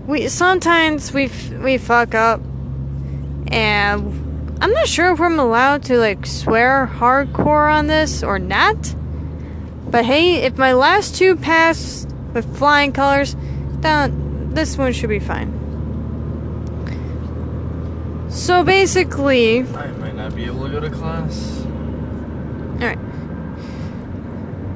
we 0.06 0.28
sometimes 0.28 1.14
we 1.14 1.30
we 1.62 1.78
fuck 1.78 2.14
up 2.14 2.42
and 3.46 4.58
I'm 4.60 4.72
not 4.72 4.88
sure 4.88 5.10
if 5.10 5.20
I'm 5.22 5.40
allowed 5.40 5.84
to 5.84 5.96
like 5.96 6.26
swear 6.26 6.86
hardcore 6.98 7.72
on 7.72 7.86
this 7.86 8.22
or 8.22 8.38
not. 8.38 8.94
But 9.90 10.04
hey, 10.04 10.42
if 10.42 10.58
my 10.58 10.74
last 10.74 11.16
two 11.16 11.34
pass 11.34 12.06
with 12.34 12.58
flying 12.58 12.92
colors, 12.92 13.36
then 13.80 14.52
this 14.52 14.76
one 14.76 14.92
should 14.92 15.08
be 15.08 15.18
fine. 15.18 15.56
So 18.28 18.62
basically, 18.62 19.64
not 20.20 20.36
be 20.36 20.44
able 20.44 20.66
to 20.66 20.70
go 20.70 20.80
to 20.80 20.90
class. 20.90 21.64
Alright. 22.80 22.98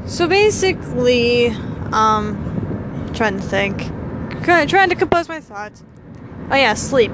So 0.09 0.27
basically, 0.27 1.49
um, 1.93 3.11
trying 3.15 3.37
to 3.39 3.43
think. 3.43 3.79
Try- 4.43 4.67
Trying 4.67 4.89
to 4.91 4.95
compose 4.95 5.29
my 5.29 5.41
thoughts. 5.41 5.83
Oh 6.51 6.57
yeah, 6.57 6.75
sleep. 6.75 7.13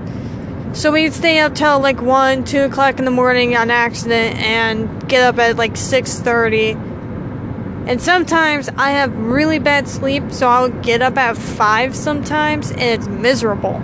So 0.73 0.93
we'd 0.93 1.13
stay 1.13 1.41
up 1.41 1.55
till 1.55 1.81
like 1.81 2.01
one, 2.01 2.45
two 2.45 2.61
o'clock 2.63 2.99
in 3.01 3.05
the 3.05 3.11
morning 3.11 3.57
on 3.57 3.71
accident, 3.71 4.37
and 4.39 5.09
get 5.09 5.23
up 5.23 5.39
at 5.39 5.57
like 5.57 5.77
six 5.77 6.21
thirty. 6.21 6.71
And 6.71 8.01
sometimes 8.01 8.69
I 8.77 8.91
have 8.91 9.17
really 9.17 9.59
bad 9.59 9.89
sleep, 9.89 10.31
so 10.31 10.49
I'll 10.49 10.69
get 10.69 11.03
up 11.03 11.17
at 11.17 11.37
five 11.37 11.97
sometimes, 11.97 12.71
and 12.71 12.81
it's 12.81 13.09
miserable. 13.09 13.83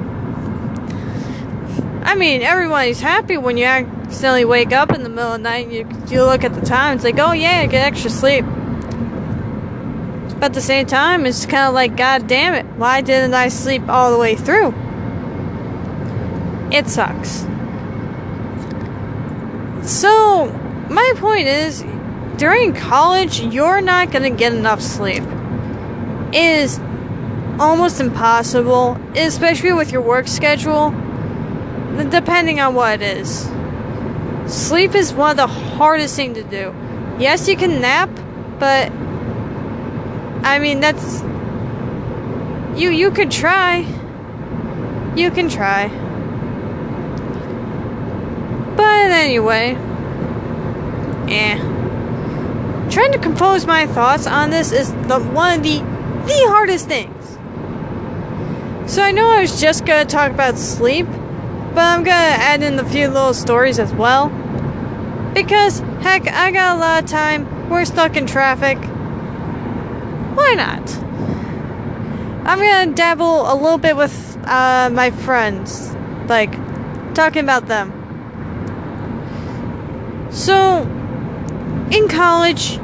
I 2.06 2.14
mean, 2.14 2.40
everybody's 2.40 3.00
happy 3.00 3.36
when 3.36 3.56
you 3.56 3.64
accidentally 3.64 4.44
wake 4.44 4.72
up 4.72 4.92
in 4.92 5.02
the 5.02 5.08
middle 5.08 5.32
of 5.32 5.42
the 5.42 5.42
night 5.42 5.66
and 5.66 5.74
you, 5.74 5.88
you 6.08 6.22
look 6.22 6.44
at 6.44 6.54
the 6.54 6.60
time, 6.60 6.94
it's 6.94 7.02
like, 7.02 7.18
oh 7.18 7.32
yeah, 7.32 7.62
I 7.62 7.66
get 7.66 7.84
extra 7.84 8.10
sleep. 8.10 8.44
But 10.36 10.44
at 10.44 10.54
the 10.54 10.60
same 10.60 10.86
time, 10.86 11.26
it's 11.26 11.46
kind 11.46 11.66
of 11.66 11.74
like, 11.74 11.96
god 11.96 12.28
damn 12.28 12.54
it, 12.54 12.64
why 12.76 13.00
didn't 13.00 13.34
I 13.34 13.48
sleep 13.48 13.88
all 13.88 14.12
the 14.12 14.18
way 14.18 14.36
through? 14.36 14.72
It 16.70 16.86
sucks. 16.86 17.44
So, 19.82 20.46
my 20.88 21.12
point 21.16 21.48
is, 21.48 21.84
during 22.36 22.72
college, 22.72 23.40
you're 23.40 23.80
not 23.80 24.12
gonna 24.12 24.30
get 24.30 24.54
enough 24.54 24.80
sleep. 24.80 25.24
It 26.32 26.36
is 26.36 26.78
almost 27.58 28.00
impossible, 28.00 28.96
especially 29.16 29.72
with 29.72 29.90
your 29.90 30.02
work 30.02 30.28
schedule, 30.28 30.94
depending 32.04 32.60
on 32.60 32.74
what 32.74 33.00
it 33.00 33.18
is. 33.18 33.48
Sleep 34.46 34.94
is 34.94 35.12
one 35.12 35.30
of 35.32 35.36
the 35.36 35.46
hardest 35.46 36.16
things 36.16 36.36
to 36.36 36.44
do. 36.44 36.74
Yes, 37.18 37.48
you 37.48 37.56
can 37.56 37.80
nap, 37.80 38.10
but 38.58 38.92
I 40.44 40.58
mean 40.60 40.80
that's 40.80 41.22
you 42.78 42.90
you 42.90 43.10
could 43.10 43.30
try. 43.30 43.78
You 45.16 45.30
can 45.30 45.48
try. 45.48 45.88
But 48.76 49.10
anyway, 49.10 49.76
eh. 51.28 51.58
Trying 52.90 53.12
to 53.12 53.18
compose 53.18 53.66
my 53.66 53.86
thoughts 53.86 54.26
on 54.26 54.50
this 54.50 54.70
is 54.70 54.92
the 55.08 55.18
one 55.18 55.58
of 55.58 55.62
the 55.64 55.78
the 56.26 56.44
hardest 56.48 56.86
things. 56.86 57.38
So 58.86 59.02
I 59.02 59.10
know 59.10 59.28
I 59.28 59.40
was 59.40 59.60
just 59.60 59.84
gonna 59.84 60.04
talk 60.04 60.30
about 60.30 60.58
sleep, 60.58 61.06
but 61.76 61.84
I'm 61.84 62.04
gonna 62.04 62.14
add 62.14 62.62
in 62.62 62.78
a 62.78 62.88
few 62.88 63.08
little 63.08 63.34
stories 63.34 63.78
as 63.78 63.92
well. 63.92 64.30
Because 65.34 65.80
heck, 66.00 66.26
I 66.26 66.50
got 66.50 66.78
a 66.78 66.80
lot 66.80 67.04
of 67.04 67.10
time. 67.10 67.68
We're 67.68 67.84
stuck 67.84 68.16
in 68.16 68.26
traffic. 68.26 68.78
Why 70.34 70.54
not? 70.54 70.96
I'm 72.46 72.58
gonna 72.58 72.92
dabble 72.94 73.52
a 73.52 73.54
little 73.54 73.76
bit 73.76 73.94
with 73.94 74.38
uh, 74.46 74.88
my 74.90 75.10
friends, 75.10 75.94
like 76.28 76.52
talking 77.14 77.42
about 77.42 77.66
them. 77.66 77.92
So, 80.30 80.80
in 81.90 82.08
college, 82.08 82.78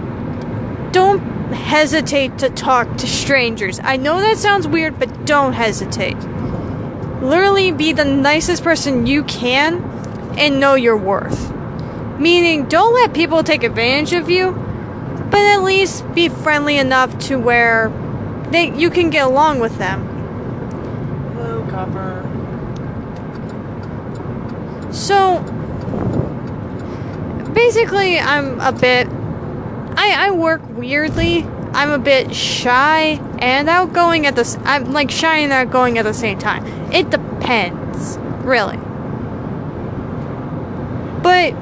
don't 0.92 1.20
hesitate 1.54 2.36
to 2.40 2.50
talk 2.50 2.98
to 2.98 3.06
strangers. 3.06 3.80
I 3.82 3.96
know 3.96 4.20
that 4.20 4.36
sounds 4.36 4.68
weird, 4.68 4.98
but 4.98 5.24
don't 5.24 5.54
hesitate. 5.54 6.18
Literally 7.22 7.70
be 7.70 7.92
the 7.92 8.04
nicest 8.04 8.64
person 8.64 9.06
you 9.06 9.22
can 9.22 9.80
and 10.36 10.58
know 10.58 10.74
your 10.74 10.96
worth. 10.96 11.52
Meaning, 12.18 12.68
don't 12.68 12.92
let 12.92 13.14
people 13.14 13.44
take 13.44 13.62
advantage 13.62 14.12
of 14.12 14.28
you, 14.28 14.50
but 15.30 15.40
at 15.40 15.62
least 15.62 16.12
be 16.14 16.28
friendly 16.28 16.78
enough 16.78 17.16
to 17.20 17.36
where 17.36 17.92
they 18.50 18.74
you 18.76 18.90
can 18.90 19.08
get 19.08 19.24
along 19.24 19.60
with 19.60 19.78
them. 19.78 20.04
Hello, 21.34 21.66
copper. 21.70 22.28
So 24.92 25.40
basically, 27.54 28.18
I'm 28.18 28.60
a 28.60 28.72
bit. 28.72 29.08
I 29.96 30.26
I 30.26 30.30
work 30.32 30.60
weirdly. 30.70 31.46
I'm 31.74 31.90
a 31.90 31.98
bit 31.98 32.34
shy 32.34 33.20
and 33.38 33.68
outgoing 33.68 34.26
at 34.26 34.36
the. 34.36 34.60
I'm 34.64 34.92
like 34.92 35.10
shy 35.10 35.38
and 35.38 35.52
outgoing 35.52 35.98
at 35.98 36.04
the 36.04 36.14
same 36.14 36.38
time. 36.38 36.66
It 36.92 37.10
depends, 37.10 38.18
really. 38.44 38.76
But 41.22 41.54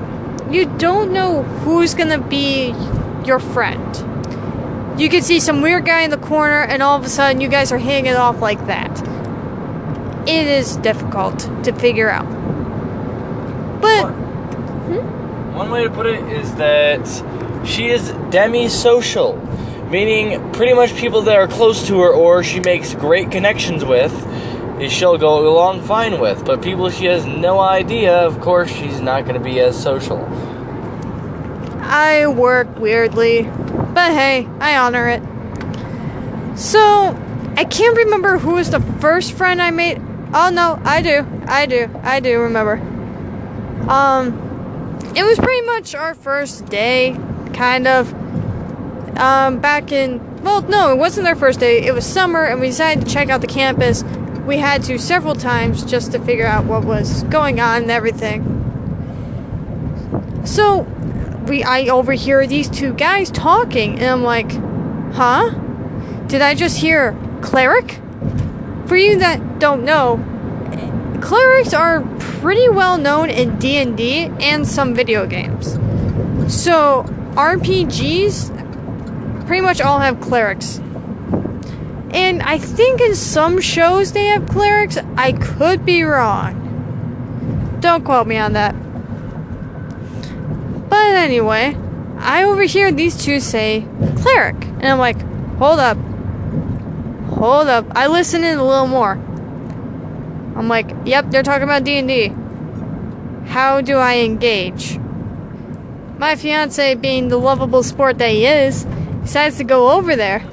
you 0.53 0.66
don't 0.79 1.12
know 1.12 1.42
who's 1.42 1.94
gonna 1.94 2.18
be 2.18 2.75
your 3.25 3.38
friend. 3.38 5.01
You 5.01 5.09
could 5.09 5.25
see 5.25 5.40
some 5.40 5.62
weird 5.62 5.87
guy 5.87 6.03
in 6.03 6.11
the 6.11 6.18
corner, 6.18 6.61
and 6.61 6.83
all 6.83 6.96
of 6.96 7.05
a 7.05 7.09
sudden, 7.09 7.40
you 7.40 7.49
guys 7.49 7.73
are 7.73 7.79
hitting 7.79 8.07
it 8.07 8.16
off 8.16 8.40
like 8.40 8.66
that. 8.66 8.90
It 10.29 10.46
is 10.46 10.77
difficult 10.77 11.38
to 11.64 11.73
figure 11.73 12.11
out. 12.11 12.27
But. 13.81 14.11
One 15.55 15.66
hmm? 15.66 15.73
way 15.73 15.85
to 15.85 15.90
put 15.90 16.07
it 16.07 16.23
is 16.25 16.55
that 16.57 17.07
she 17.64 17.88
is 17.88 18.11
demisocial, 18.31 19.38
meaning 19.90 20.53
pretty 20.53 20.72
much 20.72 20.94
people 20.96 21.22
that 21.22 21.37
are 21.37 21.48
close 21.48 21.87
to 21.88 22.00
her 22.00 22.12
or 22.12 22.42
she 22.42 22.61
makes 22.61 22.94
great 22.94 23.31
connections 23.31 23.85
with, 23.85 24.12
she'll 24.88 25.18
go 25.18 25.48
along 25.48 25.83
fine 25.83 26.20
with. 26.20 26.44
But 26.44 26.62
people 26.62 26.88
she 26.90 27.07
has 27.07 27.26
no 27.26 27.59
idea, 27.59 28.14
of 28.14 28.40
course, 28.40 28.70
she's 28.70 29.00
not 29.00 29.24
going 29.24 29.35
to 29.35 29.40
be 29.40 29.61
as 29.61 29.81
social. 29.81 30.18
I 31.83 32.29
work 32.29 32.79
weirdly, 32.79 33.42
but 33.42 34.12
hey, 34.12 34.46
I 34.61 34.76
honor 34.76 35.09
it. 35.09 35.22
So, 36.57 37.16
I 37.57 37.64
can't 37.64 37.96
remember 37.96 38.38
who 38.38 38.55
was 38.55 38.70
the 38.70 38.81
first 38.81 39.33
friend 39.33 39.61
I 39.61 39.70
made. 39.70 40.00
Oh 40.33 40.50
no, 40.50 40.81
I 40.85 41.03
do. 41.03 41.26
I 41.46 41.66
do. 41.66 41.90
I 42.03 42.20
do 42.20 42.40
remember. 42.40 42.74
Um, 43.88 45.09
it 45.16 45.24
was 45.24 45.38
pretty 45.38 45.66
much 45.66 45.94
our 45.94 46.14
first 46.14 46.66
day, 46.66 47.18
kind 47.53 47.88
of. 47.88 48.14
Um, 49.20 49.61
back 49.61 49.92
in. 49.92 50.42
Well, 50.42 50.62
no, 50.62 50.92
it 50.92 50.96
wasn't 50.96 51.26
our 51.26 51.37
first 51.37 51.61
day. 51.61 51.85
It 51.85 51.92
was 51.92 52.06
summer, 52.06 52.42
and 52.42 52.59
we 52.59 52.68
decided 52.68 53.04
to 53.04 53.12
check 53.12 53.28
out 53.28 53.42
the 53.42 53.46
campus. 53.46 54.02
We 54.46 54.56
had 54.56 54.83
to 54.85 54.98
several 54.98 55.35
times 55.35 55.85
just 55.85 56.12
to 56.12 56.18
figure 56.18 56.46
out 56.46 56.64
what 56.64 56.87
was 56.87 57.24
going 57.24 57.61
on 57.61 57.83
and 57.83 57.90
everything. 57.90 58.56
So, 60.46 60.87
we 61.46 61.62
I 61.62 61.88
overhear 61.88 62.46
these 62.46 62.70
two 62.70 62.94
guys 62.94 63.30
talking, 63.30 63.98
and 63.98 64.09
I'm 64.09 64.22
like, 64.22 64.52
huh? 65.12 65.50
Did 66.26 66.40
I 66.40 66.54
just 66.54 66.78
hear 66.78 67.14
cleric? 67.42 68.00
For 68.87 68.96
you 68.96 69.18
that 69.18 69.59
don't 69.59 69.85
know, 69.85 70.16
clerics 71.20 71.74
are 71.74 72.00
pretty 72.18 72.70
well 72.70 72.96
known 72.96 73.28
in 73.28 73.59
D&D 73.59 74.30
and 74.40 74.66
some 74.66 74.94
video 74.94 75.26
games. 75.26 75.72
So, 76.48 77.04
RPGs 77.35 78.60
pretty 79.50 79.62
much 79.62 79.80
all 79.80 79.98
have 79.98 80.20
clerics. 80.20 80.78
And 82.12 82.40
I 82.40 82.56
think 82.56 83.00
in 83.00 83.16
some 83.16 83.60
shows 83.60 84.12
they 84.12 84.26
have 84.26 84.46
clerics. 84.46 84.96
I 85.16 85.32
could 85.32 85.84
be 85.84 86.04
wrong. 86.04 87.78
Don't 87.80 88.04
quote 88.04 88.28
me 88.28 88.36
on 88.36 88.52
that. 88.52 88.76
But 90.88 91.16
anyway, 91.16 91.76
I 92.18 92.44
overhear 92.44 92.92
these 92.92 93.16
two 93.16 93.40
say 93.40 93.88
cleric. 94.18 94.54
And 94.54 94.86
I'm 94.86 94.98
like, 94.98 95.20
hold 95.58 95.80
up. 95.80 95.98
Hold 97.36 97.66
up. 97.66 97.86
I 97.90 98.06
listen 98.06 98.44
in 98.44 98.56
a 98.56 98.64
little 98.64 98.86
more. 98.86 99.14
I'm 99.14 100.68
like, 100.68 100.92
yep, 101.04 101.28
they're 101.32 101.42
talking 101.42 101.64
about 101.64 101.82
D&D. 101.82 102.28
How 103.48 103.80
do 103.80 103.96
I 103.96 104.18
engage? 104.18 104.96
My 106.18 106.36
fiance, 106.36 106.94
being 106.94 107.26
the 107.30 107.36
lovable 107.36 107.82
sport 107.82 108.18
that 108.18 108.30
he 108.30 108.46
is, 108.46 108.86
decides 109.22 109.59
to 109.59 109.64
go 109.64 109.92
over 109.92 110.16
there. 110.16 110.44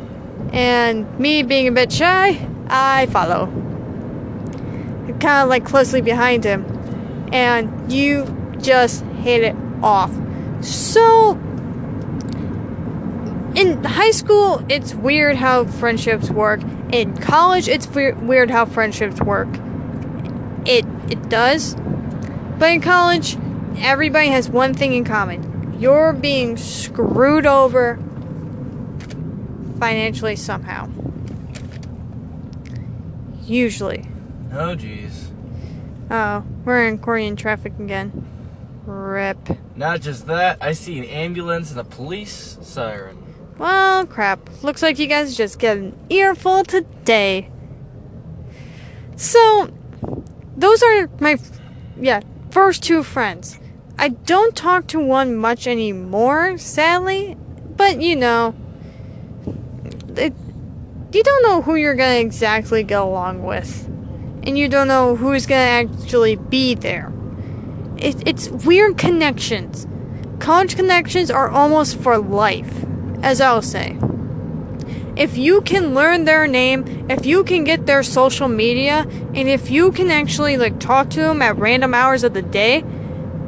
And 0.52 1.20
me 1.20 1.44
being 1.44 1.68
a 1.68 1.72
bit 1.72 1.92
shy, 1.92 2.48
I 2.68 3.08
follow. 3.08 3.48
Kind 5.20 5.44
of 5.44 5.50
like 5.50 5.66
closely 5.66 6.02
behind 6.02 6.44
him. 6.44 6.66
And 7.32 7.92
you 7.92 8.56
just 8.62 9.04
hit 9.22 9.44
it 9.44 9.56
off. 9.82 10.12
So, 10.62 11.32
in 13.56 13.84
high 13.84 14.12
school, 14.12 14.64
it's 14.70 14.94
weird 14.94 15.36
how 15.36 15.66
friendships 15.66 16.30
work. 16.30 16.62
In 16.92 17.18
college, 17.18 17.68
it's 17.68 17.88
weird 17.88 18.50
how 18.50 18.66
friendships 18.66 19.20
work. 19.22 19.50
It 20.66 20.86
it 21.10 21.30
does. 21.30 21.76
But 22.60 22.72
in 22.72 22.82
college, 22.82 23.38
everybody 23.78 24.30
has 24.30 24.50
one 24.50 24.74
thing 24.74 24.94
in 24.94 25.04
common. 25.04 25.76
You're 25.80 26.14
being 26.14 26.58
screwed 26.58 27.46
over 27.46 28.00
financially 29.78 30.36
somehow. 30.36 30.90
Usually. 33.44 34.06
Oh, 34.52 34.76
jeez. 34.76 35.32
Oh, 36.10 36.44
we're 36.66 36.88
in 36.88 36.98
Korean 36.98 37.36
traffic 37.36 37.74
again. 37.80 38.26
Rip. 38.86 39.38
Not 39.76 40.02
just 40.02 40.28
that, 40.28 40.58
I 40.62 40.72
see 40.72 40.98
an 40.98 41.06
ambulance 41.06 41.72
and 41.72 41.80
a 41.80 41.84
police 41.84 42.58
siren. 42.62 43.18
Well, 43.58 44.06
crap. 44.06 44.50
Looks 44.64 44.82
like 44.82 45.00
you 45.00 45.08
guys 45.08 45.36
just 45.36 45.60
get 45.60 45.78
an 45.78 45.98
earful 46.10 46.64
today. 46.64 47.50
So, 49.16 49.70
those 50.56 50.84
are 50.84 51.10
my, 51.20 51.38
yeah, 52.00 52.22
first 52.52 52.84
two 52.84 53.04
friends. 53.04 53.60
I 53.98 54.10
don't 54.10 54.56
talk 54.56 54.88
to 54.88 55.00
one 55.00 55.36
much 55.36 55.68
anymore, 55.68 56.58
sadly, 56.58 57.36
but 57.76 58.00
you 58.02 58.16
know, 58.16 58.56
it, 60.18 60.34
you 61.12 61.24
don't 61.24 61.44
know 61.44 61.62
who 61.62 61.76
you're 61.76 61.96
gonna 61.96 62.20
exactly 62.20 62.84
get 62.84 63.00
along 63.00 63.44
with, 63.44 63.86
and 64.44 64.58
you 64.58 64.68
don't 64.68 64.88
know 64.88 65.16
who's 65.16 65.46
gonna 65.46 65.62
actually 65.62 66.36
be 66.36 66.76
there. 66.76 67.12
It, 67.98 68.28
it's 68.28 68.50
weird 68.50 68.98
connections. 68.98 69.88
College 70.40 70.76
connections 70.76 71.32
are 71.32 71.50
almost 71.50 71.98
for 71.98 72.18
life, 72.18 72.86
as 73.24 73.42
I'll 73.42 73.62
say. 73.62 73.98
If 75.16 75.36
you 75.36 75.62
can 75.62 75.96
learn 75.96 76.26
their 76.26 76.46
name, 76.46 77.08
if 77.10 77.26
you 77.26 77.44
can 77.44 77.64
get 77.64 77.88
their 77.88 78.04
social 78.04 78.48
media, 78.48 79.08
and 79.34 79.50
if 79.50 79.72
you 79.72 79.92
can 79.92 80.12
actually 80.12 80.58
like 80.58 80.80
talk 80.80 81.10
to 81.12 81.22
them 81.22 81.42
at 81.42 81.58
random 81.58 81.96
hours 81.96 82.24
of 82.24 82.36
the 82.36 82.44
day, 82.44 82.84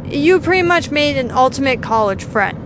you 0.06 0.40
pretty 0.40 0.64
much 0.64 0.90
made 0.90 1.18
an 1.18 1.30
ultimate 1.30 1.84
college 1.84 2.24
friend. 2.24 2.58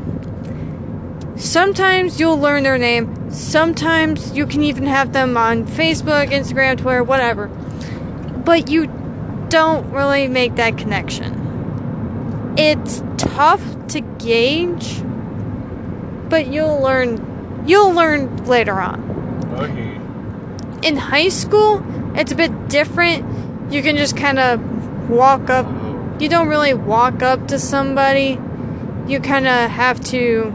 Sometimes 1.36 2.20
you'll 2.20 2.40
learn 2.40 2.64
their 2.64 2.78
name, 2.78 3.23
sometimes 3.34 4.34
you 4.34 4.46
can 4.46 4.64
even 4.64 4.86
have 4.86 5.14
them 5.14 5.38
on 5.38 5.66
Facebook, 5.66 6.32
Instagram, 6.32 6.78
Twitter, 6.78 7.04
whatever. 7.04 7.48
But 7.48 8.70
you 8.70 8.88
don't 9.50 9.92
really 9.92 10.28
make 10.28 10.56
that 10.56 10.78
connection. 10.78 12.54
It's 12.58 13.04
tough 13.18 13.62
to 13.90 14.02
gauge, 14.02 15.02
but 16.30 16.48
you'll 16.48 16.82
learn 16.82 17.64
you'll 17.66 17.92
learn 17.92 18.46
later 18.46 18.80
on. 18.80 19.02
Okay. 19.58 20.88
In 20.88 20.98
high 20.98 21.30
school, 21.30 21.84
it's 22.16 22.32
a 22.32 22.36
bit 22.36 22.68
different. 22.68 23.72
You 23.72 23.82
can 23.82 23.96
just 23.96 24.18
kind 24.18 24.40
of 24.40 25.10
walk 25.10 25.50
up. 25.50 25.66
Oh. 25.68 26.18
You 26.20 26.30
don't 26.30 26.48
really 26.48 26.74
walk 26.74 27.24
up 27.24 27.48
to 27.48 27.60
somebody. 27.60 28.40
You 29.08 29.20
kind 29.20 29.48
of 29.48 29.70
have 29.72 30.04
to. 30.06 30.54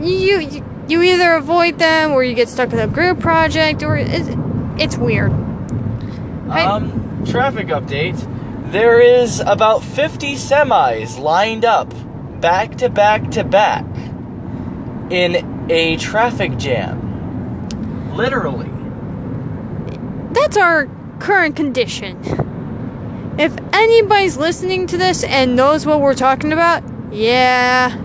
You, 0.00 0.38
you 0.40 0.64
you 0.88 1.02
either 1.02 1.34
avoid 1.34 1.78
them 1.78 2.12
or 2.12 2.22
you 2.22 2.34
get 2.34 2.48
stuck 2.48 2.70
with 2.70 2.80
a 2.80 2.86
group 2.86 3.18
project 3.18 3.82
or 3.82 3.96
it's, 3.96 4.28
it's 4.78 4.96
weird. 4.96 5.32
I- 6.48 6.64
Um, 6.64 7.24
traffic 7.26 7.68
update. 7.68 8.16
There 8.70 9.00
is 9.00 9.40
about 9.40 9.82
50 9.82 10.34
semis 10.34 11.18
lined 11.18 11.64
up, 11.64 11.92
back 12.40 12.76
to 12.76 12.88
back 12.88 13.30
to 13.32 13.42
back, 13.44 13.84
in 15.10 15.66
a 15.70 15.96
traffic 15.96 16.56
jam. 16.56 17.02
Literally. 18.14 18.70
that's 20.32 20.56
our 20.56 20.86
current 21.18 21.56
condition. 21.56 22.16
If 23.38 23.54
anybody's 23.72 24.36
listening 24.36 24.86
to 24.88 24.96
this 24.96 25.24
and 25.24 25.56
knows 25.56 25.84
what 25.86 26.00
we're 26.00 26.14
talking 26.14 26.52
about, 26.52 26.82
yeah, 27.12 27.96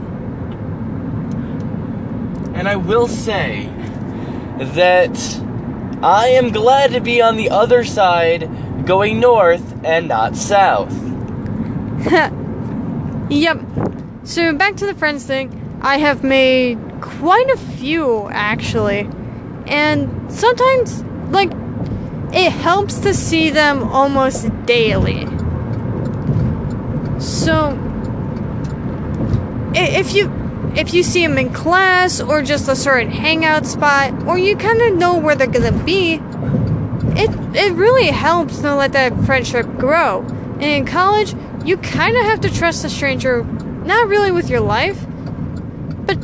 And 2.53 2.67
I 2.67 2.75
will 2.75 3.07
say 3.07 3.65
that 4.57 5.41
I 6.03 6.27
am 6.27 6.51
glad 6.51 6.91
to 6.91 7.01
be 7.01 7.21
on 7.21 7.37
the 7.37 7.49
other 7.49 7.83
side, 7.83 8.85
going 8.85 9.19
north 9.19 9.83
and 9.83 10.07
not 10.07 10.35
south. 10.35 10.95
Yep. 13.31 13.61
So 14.25 14.53
back 14.53 14.75
to 14.75 14.85
the 14.85 14.93
friends 14.93 15.25
thing. 15.25 15.79
I 15.81 15.99
have 15.99 16.21
made 16.21 16.77
quite 16.99 17.49
a 17.49 17.55
few 17.55 18.29
actually. 18.29 19.09
And 19.67 20.29
sometimes 20.29 21.01
like 21.29 21.49
it 22.33 22.51
helps 22.51 22.99
to 22.99 23.13
see 23.13 23.49
them 23.49 23.83
almost 23.83 24.49
daily. 24.65 25.25
So 27.19 27.77
if 29.73 30.13
you 30.13 30.27
if 30.75 30.93
you 30.93 31.03
see 31.03 31.25
them 31.25 31.37
in 31.37 31.53
class 31.53 32.21
or 32.21 32.41
just 32.41 32.69
a 32.69 32.75
certain 32.75 33.11
hangout 33.11 33.65
spot 33.65 34.13
or 34.25 34.37
you 34.37 34.55
kind 34.55 34.81
of 34.81 34.95
know 34.95 35.17
where 35.17 35.35
they're 35.35 35.47
to 35.47 35.71
be, 35.83 36.21
it 37.15 37.29
it 37.55 37.73
really 37.73 38.07
helps 38.07 38.59
to 38.59 38.75
let 38.75 38.93
that 38.93 39.13
friendship 39.25 39.65
grow. 39.77 40.21
And 40.21 40.63
in 40.63 40.85
college, 40.85 41.35
you 41.65 41.77
kind 41.77 42.15
of 42.15 42.23
have 42.23 42.41
to 42.41 42.49
trust 42.49 42.85
a 42.85 42.89
stranger, 42.89 43.43
not 43.43 44.07
really 44.07 44.31
with 44.31 44.49
your 44.49 44.61
life, 44.61 45.05
but 46.05 46.17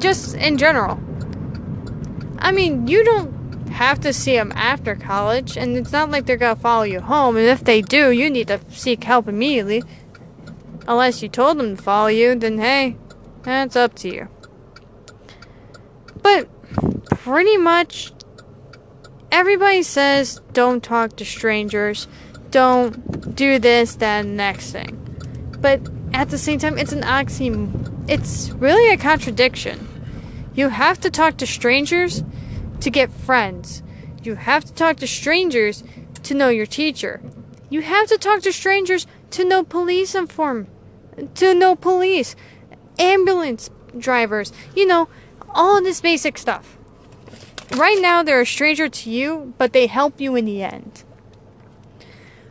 just 0.00 0.34
in 0.34 0.58
general. 0.58 0.98
I 2.38 2.52
mean, 2.52 2.86
you 2.86 3.04
don't 3.04 3.68
have 3.68 4.00
to 4.00 4.12
see 4.12 4.34
them 4.34 4.52
after 4.56 4.94
college, 4.96 5.56
and 5.56 5.76
it's 5.76 5.92
not 5.92 6.10
like 6.10 6.26
they're 6.26 6.36
gonna 6.36 6.56
follow 6.56 6.84
you 6.84 7.00
home. 7.00 7.36
And 7.36 7.46
if 7.46 7.62
they 7.62 7.82
do, 7.82 8.10
you 8.10 8.30
need 8.30 8.48
to 8.48 8.60
seek 8.70 9.04
help 9.04 9.28
immediately. 9.28 9.84
Unless 10.88 11.22
you 11.22 11.28
told 11.28 11.58
them 11.58 11.76
to 11.76 11.82
follow 11.82 12.08
you, 12.08 12.34
then 12.34 12.58
hey, 12.58 12.96
that's 13.42 13.76
up 13.76 13.94
to 13.96 14.08
you. 14.08 14.28
But 16.22 16.48
pretty 17.08 17.56
much 17.56 18.12
everybody 19.32 19.82
says 19.82 20.40
don't 20.52 20.82
talk 20.82 21.16
to 21.16 21.24
strangers, 21.24 22.06
don't 22.50 23.34
do 23.34 23.58
this, 23.58 23.96
that, 23.96 24.24
and 24.24 24.36
next 24.36 24.72
thing. 24.72 25.02
But 25.60 25.80
at 26.12 26.30
the 26.30 26.38
same 26.38 26.58
time, 26.58 26.78
it's 26.78 26.92
an 26.92 27.02
oxymoron. 27.02 28.08
It's 28.08 28.50
really 28.50 28.92
a 28.92 28.96
contradiction. 28.96 29.88
You 30.54 30.68
have 30.68 31.00
to 31.00 31.10
talk 31.10 31.36
to 31.38 31.46
strangers 31.46 32.22
to 32.80 32.90
get 32.90 33.10
friends. 33.10 33.82
You 34.22 34.36
have 34.36 34.64
to 34.64 34.72
talk 34.72 34.96
to 34.98 35.06
strangers 35.06 35.82
to 36.22 36.34
know 36.34 36.48
your 36.48 36.66
teacher. 36.66 37.20
You 37.68 37.82
have 37.82 38.08
to 38.08 38.18
talk 38.18 38.42
to 38.42 38.52
strangers 38.52 39.06
to 39.32 39.44
know 39.44 39.64
police 39.64 40.14
inform, 40.14 40.68
to 41.34 41.54
know 41.54 41.74
police, 41.74 42.36
ambulance 42.98 43.70
drivers, 43.96 44.52
you 44.74 44.86
know, 44.86 45.08
all 45.50 45.82
this 45.82 46.00
basic 46.00 46.38
stuff. 46.38 46.76
Right 47.72 47.98
now, 48.00 48.22
they're 48.22 48.40
a 48.40 48.46
stranger 48.46 48.88
to 48.88 49.10
you, 49.10 49.54
but 49.58 49.72
they 49.72 49.86
help 49.86 50.20
you 50.20 50.36
in 50.36 50.44
the 50.44 50.62
end. 50.62 51.02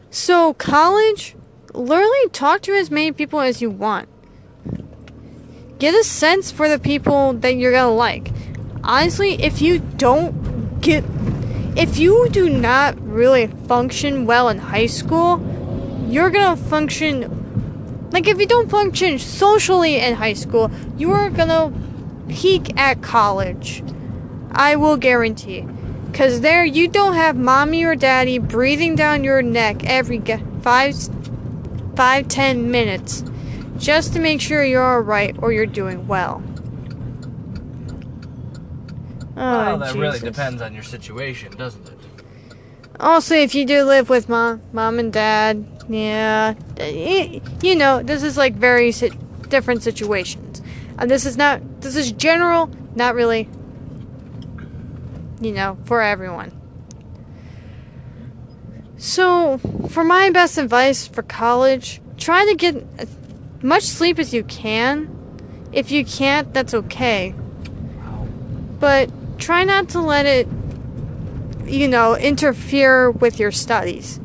So, 0.10 0.54
college, 0.54 1.36
literally 1.74 2.30
talk 2.32 2.62
to 2.62 2.74
as 2.74 2.92
many 2.92 3.12
people 3.12 3.40
as 3.40 3.62
you 3.62 3.70
want. 3.70 4.10
Get 5.78 5.94
a 5.94 6.04
sense 6.04 6.52
for 6.52 6.70
the 6.70 6.80
people 6.80 7.34
that 7.34 7.56
you're 7.56 7.72
gonna 7.72 7.94
like. 7.94 8.32
Honestly, 8.84 9.42
if 9.42 9.62
you 9.62 9.80
don't 9.80 10.80
get. 10.82 11.04
If 11.76 11.98
you 11.98 12.30
do 12.30 12.50
not 12.50 12.98
really 13.06 13.48
function 13.48 14.26
well 14.26 14.48
in 14.48 14.58
high 14.58 14.86
school, 14.86 15.42
you're 16.08 16.30
gonna 16.30 16.56
function. 16.56 17.45
Like, 18.16 18.30
if 18.30 18.40
you 18.40 18.46
don't 18.46 18.72
function 18.72 19.20
socially 19.20 19.98
in 19.98 20.14
high 20.14 20.36
school, 20.36 20.72
you 20.98 21.12
are 21.12 21.30
gonna 21.30 21.74
peak 22.30 22.72
at 22.80 23.02
college. 23.02 23.84
I 24.54 24.78
will 24.78 24.96
guarantee. 24.96 25.68
Because 26.06 26.40
there, 26.40 26.64
you 26.64 26.88
don't 26.88 27.16
have 27.16 27.36
mommy 27.36 27.84
or 27.84 27.94
daddy 27.94 28.38
breathing 28.38 28.96
down 28.96 29.26
your 29.26 29.42
neck 29.42 29.84
every 29.84 30.22
five, 30.62 30.96
five, 31.98 32.30
ten 32.30 32.72
minutes 32.72 33.22
just 33.80 34.14
to 34.14 34.22
make 34.22 34.40
sure 34.40 34.64
you're 34.64 34.82
alright 34.82 35.36
or 35.40 35.52
you're 35.52 35.66
doing 35.66 36.08
well. 36.08 36.42
Oh, 39.36 39.76
well, 39.76 39.78
that 39.80 39.94
really 39.94 40.20
depends 40.20 40.62
on 40.62 40.74
your 40.74 40.84
situation, 40.84 41.52
doesn't 41.58 41.86
it? 41.86 42.00
Also, 42.98 43.36
if 43.36 43.54
you 43.54 43.66
do 43.66 43.84
live 43.84 44.08
with 44.08 44.30
mom, 44.30 44.62
mom 44.72 45.00
and 45.00 45.12
dad, 45.12 45.75
yeah, 45.88 46.56
you 47.62 47.76
know, 47.76 48.02
this 48.02 48.24
is 48.24 48.38
like 48.38 48.56
very 48.56 48.92
si- 48.92 49.12
different 49.50 49.84
situations. 49.84 50.62
And 50.98 51.10
this 51.10 51.26
is 51.26 51.38
not, 51.38 51.82
this 51.82 51.96
is 51.96 52.12
general, 52.12 52.70
not 52.96 53.16
really, 53.16 53.50
you 55.42 55.52
know, 55.52 55.78
for 55.86 56.02
everyone. 56.02 56.52
So, 58.98 59.58
for 59.90 60.04
my 60.04 60.30
best 60.30 60.58
advice 60.58 61.08
for 61.08 61.22
college, 61.22 62.02
try 62.18 62.46
to 62.46 62.56
get 62.56 62.84
as 62.98 63.16
much 63.62 63.84
sleep 63.84 64.20
as 64.20 64.34
you 64.34 64.44
can. 64.44 65.12
If 65.72 65.92
you 65.92 66.06
can't, 66.06 66.54
that's 66.54 66.74
okay. 66.74 67.36
But 68.80 69.10
try 69.38 69.64
not 69.64 69.90
to 69.90 70.02
let 70.02 70.26
it 70.26 70.48
you 71.68 71.88
know, 71.88 72.16
interfere 72.16 73.12
with 73.12 73.40
your 73.40 73.52
studies. 73.52 74.20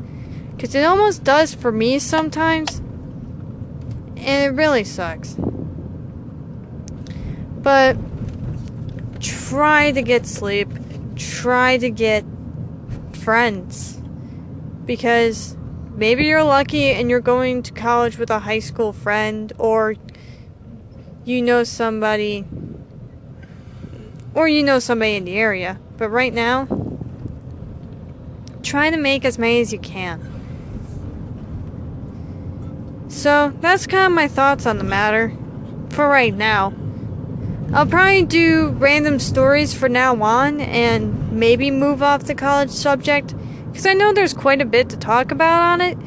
Because 0.60 0.74
it 0.74 0.84
almost 0.84 1.24
does 1.24 1.54
for 1.54 1.72
me 1.72 1.98
sometimes. 1.98 2.80
And 4.18 4.44
it 4.44 4.54
really 4.54 4.84
sucks. 4.84 5.34
But 7.56 7.96
try 9.20 9.90
to 9.90 10.02
get 10.02 10.26
sleep. 10.26 10.68
Try 11.16 11.78
to 11.78 11.88
get 11.88 12.26
friends. 13.12 14.02
Because 14.84 15.56
maybe 15.96 16.26
you're 16.26 16.44
lucky 16.44 16.90
and 16.90 17.08
you're 17.08 17.20
going 17.20 17.62
to 17.62 17.72
college 17.72 18.18
with 18.18 18.28
a 18.28 18.40
high 18.40 18.58
school 18.58 18.92
friend, 18.92 19.54
or 19.56 19.94
you 21.24 21.40
know 21.40 21.64
somebody, 21.64 22.44
or 24.34 24.46
you 24.46 24.62
know 24.62 24.78
somebody 24.78 25.16
in 25.16 25.24
the 25.24 25.38
area. 25.38 25.80
But 25.96 26.10
right 26.10 26.34
now, 26.34 26.66
try 28.62 28.90
to 28.90 28.98
make 28.98 29.24
as 29.24 29.38
many 29.38 29.62
as 29.62 29.72
you 29.72 29.78
can. 29.78 30.29
So 33.10 33.52
that's 33.60 33.88
kind 33.88 34.06
of 34.06 34.12
my 34.12 34.28
thoughts 34.28 34.66
on 34.66 34.78
the 34.78 34.84
matter 34.84 35.36
for 35.90 36.08
right 36.08 36.32
now. 36.32 36.72
I'll 37.72 37.84
probably 37.86 38.24
do 38.24 38.68
random 38.68 39.18
stories 39.18 39.74
for 39.74 39.88
now 39.88 40.22
on 40.22 40.60
and 40.60 41.32
maybe 41.32 41.72
move 41.72 42.04
off 42.04 42.22
the 42.22 42.36
college 42.36 42.70
subject 42.70 43.34
because 43.66 43.84
I 43.84 43.94
know 43.94 44.12
there's 44.12 44.32
quite 44.32 44.60
a 44.60 44.64
bit 44.64 44.90
to 44.90 44.96
talk 44.96 45.32
about 45.32 45.60
on 45.60 45.80
it, 45.80 45.98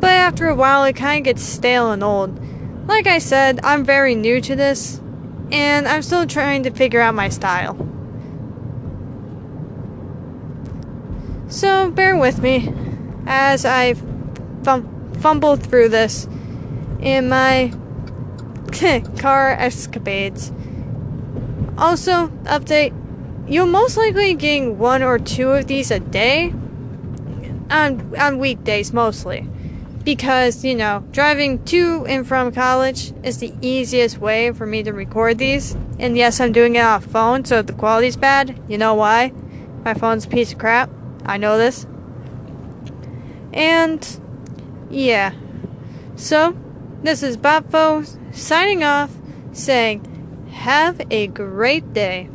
but 0.00 0.12
after 0.12 0.48
a 0.48 0.54
while 0.54 0.84
it 0.84 0.94
kind 0.94 1.18
of 1.18 1.24
gets 1.24 1.42
stale 1.42 1.90
and 1.90 2.04
old. 2.04 2.40
Like 2.86 3.08
I 3.08 3.18
said, 3.18 3.58
I'm 3.64 3.84
very 3.84 4.14
new 4.14 4.40
to 4.40 4.54
this 4.54 5.00
and 5.50 5.88
I'm 5.88 6.02
still 6.02 6.24
trying 6.24 6.62
to 6.62 6.70
figure 6.70 7.00
out 7.00 7.16
my 7.16 7.30
style. 7.30 7.76
So 11.48 11.90
bear 11.90 12.16
with 12.16 12.40
me 12.40 12.72
as 13.26 13.64
I 13.64 13.94
fum- 14.62 15.12
fumble 15.20 15.56
through 15.56 15.88
this 15.88 16.28
in 17.04 17.28
my 17.28 17.72
car 19.18 19.52
escapades. 19.52 20.50
Also, 21.76 22.28
update 22.44 22.92
you'll 23.46 23.66
most 23.66 23.96
likely 23.96 24.34
getting 24.34 24.78
one 24.78 25.02
or 25.02 25.18
two 25.18 25.50
of 25.50 25.66
these 25.66 25.90
a 25.90 26.00
day? 26.00 26.52
On 27.70 28.14
on 28.18 28.38
weekdays 28.38 28.92
mostly. 28.92 29.48
Because 30.04 30.64
you 30.64 30.74
know 30.74 31.04
driving 31.12 31.64
to 31.64 32.04
and 32.06 32.26
from 32.26 32.52
college 32.52 33.12
is 33.22 33.38
the 33.38 33.52
easiest 33.60 34.18
way 34.18 34.52
for 34.52 34.66
me 34.66 34.82
to 34.82 34.92
record 34.92 35.38
these. 35.38 35.76
And 35.98 36.16
yes 36.16 36.40
i'm 36.40 36.52
doing 36.52 36.76
it 36.76 36.80
a 36.80 37.00
phone 37.00 37.44
so 37.44 37.62
the 37.62 37.72
quality's 37.72 38.16
bad. 38.16 38.58
You 38.68 38.78
know 38.78 38.94
why? 38.94 39.32
My 39.84 39.94
phone's 39.94 40.24
a 40.24 40.28
piece 40.28 40.52
of 40.52 40.58
crap. 40.58 40.90
I 41.26 41.36
know 41.36 41.58
this. 41.58 41.86
And 43.52 44.20
yeah. 44.90 45.32
So 46.16 46.56
this 47.04 47.22
is 47.22 47.36
Bopfo 47.36 48.04
signing 48.34 48.82
off, 48.82 49.10
saying, 49.52 50.48
Have 50.52 51.00
a 51.10 51.26
great 51.26 51.92
day. 51.92 52.30